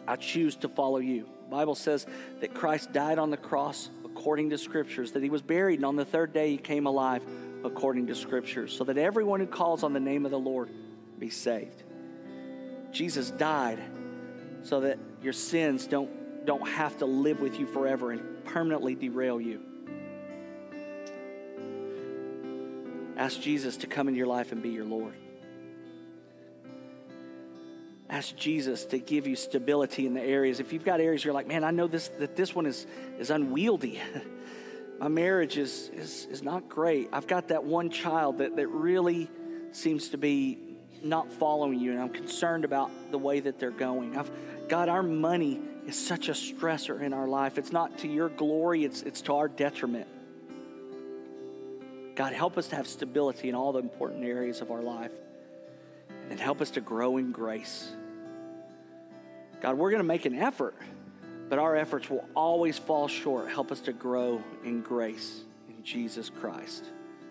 I 0.06 0.16
choose 0.16 0.56
to 0.56 0.68
follow 0.68 0.98
you. 0.98 1.28
The 1.44 1.50
Bible 1.50 1.74
says 1.74 2.06
that 2.40 2.54
Christ 2.54 2.92
died 2.92 3.18
on 3.18 3.30
the 3.30 3.36
cross 3.36 3.90
according 4.04 4.50
to 4.50 4.58
scriptures, 4.58 5.12
that 5.12 5.22
he 5.22 5.30
was 5.30 5.42
buried, 5.42 5.76
and 5.76 5.86
on 5.86 5.96
the 5.96 6.04
third 6.04 6.32
day 6.32 6.50
he 6.50 6.58
came 6.58 6.86
alive 6.86 7.22
according 7.64 8.06
to 8.08 8.14
scriptures, 8.14 8.76
so 8.76 8.84
that 8.84 8.98
everyone 8.98 9.40
who 9.40 9.46
calls 9.46 9.82
on 9.82 9.92
the 9.92 10.00
name 10.00 10.24
of 10.24 10.30
the 10.30 10.38
Lord 10.38 10.68
be 11.18 11.30
saved. 11.30 11.82
Jesus 12.92 13.30
died 13.30 13.78
so 14.62 14.80
that 14.80 14.98
your 15.22 15.32
sins 15.32 15.86
don't, 15.86 16.46
don't 16.46 16.66
have 16.68 16.98
to 16.98 17.06
live 17.06 17.40
with 17.40 17.58
you 17.58 17.66
forever 17.66 18.12
and 18.12 18.44
permanently 18.44 18.94
derail 18.94 19.40
you. 19.40 19.60
Ask 23.16 23.40
Jesus 23.40 23.78
to 23.78 23.86
come 23.86 24.08
into 24.08 24.18
your 24.18 24.28
life 24.28 24.52
and 24.52 24.62
be 24.62 24.70
your 24.70 24.84
Lord. 24.84 25.14
Ask 28.08 28.36
Jesus 28.36 28.86
to 28.86 28.98
give 28.98 29.26
you 29.26 29.36
stability 29.36 30.06
in 30.06 30.14
the 30.14 30.22
areas. 30.22 30.60
If 30.60 30.72
you've 30.72 30.84
got 30.84 31.00
areas 31.00 31.24
you're 31.24 31.34
like, 31.34 31.46
man, 31.46 31.62
I 31.62 31.70
know 31.70 31.88
this 31.88 32.08
that 32.20 32.36
this 32.36 32.54
one 32.54 32.64
is, 32.64 32.86
is 33.18 33.30
unwieldy. 33.30 34.00
My 34.98 35.08
marriage 35.08 35.58
is, 35.58 35.90
is, 35.92 36.26
is 36.30 36.42
not 36.42 36.68
great. 36.68 37.08
I've 37.12 37.26
got 37.26 37.48
that 37.48 37.64
one 37.64 37.90
child 37.90 38.38
that, 38.38 38.56
that 38.56 38.66
really 38.66 39.30
seems 39.72 40.08
to 40.08 40.18
be 40.18 40.58
not 41.02 41.32
following 41.32 41.78
you, 41.78 41.92
and 41.92 42.00
I'm 42.00 42.08
concerned 42.08 42.64
about 42.64 42.90
the 43.10 43.18
way 43.18 43.40
that 43.40 43.58
they're 43.58 43.70
going. 43.70 44.16
I've, 44.16 44.30
God, 44.68 44.88
our 44.88 45.02
money 45.02 45.60
is 45.86 45.96
such 45.96 46.28
a 46.28 46.32
stressor 46.32 47.00
in 47.00 47.12
our 47.12 47.26
life. 47.26 47.58
It's 47.58 47.72
not 47.72 47.98
to 47.98 48.08
your 48.08 48.28
glory, 48.28 48.84
it's, 48.84 49.02
it's 49.02 49.22
to 49.22 49.34
our 49.34 49.48
detriment. 49.48 50.06
God, 52.14 52.32
help 52.32 52.58
us 52.58 52.68
to 52.68 52.76
have 52.76 52.86
stability 52.86 53.48
in 53.48 53.54
all 53.54 53.72
the 53.72 53.78
important 53.78 54.24
areas 54.24 54.60
of 54.60 54.70
our 54.70 54.82
life. 54.82 55.12
And 56.30 56.38
help 56.38 56.60
us 56.60 56.70
to 56.72 56.80
grow 56.80 57.16
in 57.16 57.32
grace. 57.32 57.90
God, 59.60 59.78
we're 59.78 59.90
going 59.90 60.00
to 60.00 60.06
make 60.06 60.26
an 60.26 60.34
effort, 60.34 60.74
but 61.48 61.58
our 61.58 61.74
efforts 61.74 62.10
will 62.10 62.28
always 62.34 62.76
fall 62.76 63.08
short. 63.08 63.48
Help 63.48 63.72
us 63.72 63.80
to 63.82 63.92
grow 63.92 64.42
in 64.64 64.82
grace 64.82 65.42
in 65.68 65.82
Jesus 65.82 66.28
Christ. 66.28 66.84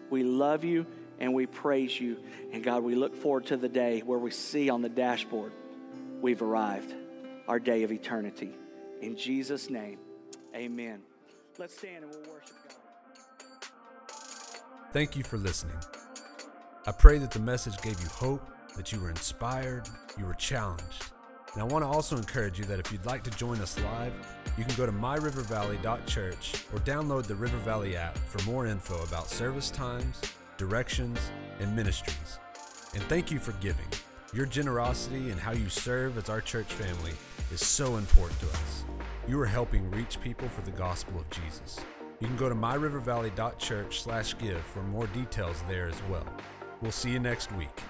We 0.09 0.23
love 0.23 0.63
you 0.63 0.85
and 1.19 1.33
we 1.33 1.45
praise 1.45 1.99
you. 1.99 2.17
And 2.51 2.63
God, 2.63 2.83
we 2.83 2.95
look 2.95 3.15
forward 3.15 3.45
to 3.47 3.57
the 3.57 3.69
day 3.69 4.01
where 4.01 4.19
we 4.19 4.31
see 4.31 4.69
on 4.69 4.81
the 4.81 4.89
dashboard 4.89 5.51
we've 6.21 6.41
arrived, 6.41 6.93
our 7.47 7.59
day 7.59 7.83
of 7.83 7.91
eternity. 7.91 8.55
In 9.01 9.15
Jesus' 9.15 9.69
name, 9.69 9.99
amen. 10.55 11.01
Let's 11.57 11.77
stand 11.77 12.03
and 12.03 12.11
we'll 12.11 12.33
worship 12.33 12.55
God. 12.67 12.73
Thank 14.93 15.15
you 15.15 15.23
for 15.23 15.37
listening. 15.37 15.77
I 16.85 16.91
pray 16.91 17.17
that 17.17 17.31
the 17.31 17.39
message 17.39 17.79
gave 17.81 17.99
you 17.99 18.07
hope, 18.07 18.47
that 18.75 18.91
you 18.91 18.99
were 18.99 19.09
inspired, 19.09 19.89
you 20.17 20.25
were 20.25 20.33
challenged. 20.35 21.11
And 21.53 21.61
I 21.61 21.65
want 21.65 21.83
to 21.83 21.87
also 21.87 22.17
encourage 22.17 22.59
you 22.59 22.65
that 22.65 22.79
if 22.79 22.91
you'd 22.91 23.05
like 23.05 23.23
to 23.23 23.31
join 23.31 23.59
us 23.61 23.79
live, 23.79 24.13
you 24.57 24.63
can 24.63 24.75
go 24.75 24.85
to 24.85 24.91
myrivervalley.church 24.91 26.53
or 26.71 26.79
download 26.79 27.23
the 27.25 27.35
River 27.35 27.57
Valley 27.57 27.95
app 27.95 28.17
for 28.17 28.43
more 28.43 28.67
info 28.67 29.01
about 29.03 29.27
service 29.27 29.71
times, 29.71 30.21
directions, 30.57 31.19
and 31.59 31.75
ministries. 31.75 32.39
And 32.93 33.01
thank 33.03 33.31
you 33.31 33.39
for 33.39 33.53
giving. 33.53 33.87
Your 34.33 34.45
generosity 34.45 35.31
and 35.31 35.39
how 35.39 35.53
you 35.53 35.69
serve 35.69 36.17
as 36.17 36.29
our 36.29 36.41
church 36.41 36.73
family 36.73 37.13
is 37.51 37.65
so 37.65 37.95
important 37.97 38.39
to 38.41 38.49
us. 38.49 38.83
You 39.27 39.39
are 39.39 39.45
helping 39.45 39.89
reach 39.91 40.19
people 40.21 40.49
for 40.49 40.61
the 40.61 40.71
gospel 40.71 41.19
of 41.19 41.29
Jesus. 41.29 41.79
You 42.19 42.27
can 42.27 42.37
go 42.37 42.49
to 42.49 42.55
myrivervalley.church/give 42.55 44.65
for 44.65 44.83
more 44.83 45.07
details 45.07 45.63
there 45.67 45.87
as 45.87 46.01
well. 46.09 46.27
We'll 46.81 46.91
see 46.91 47.11
you 47.11 47.19
next 47.19 47.51
week. 47.53 47.83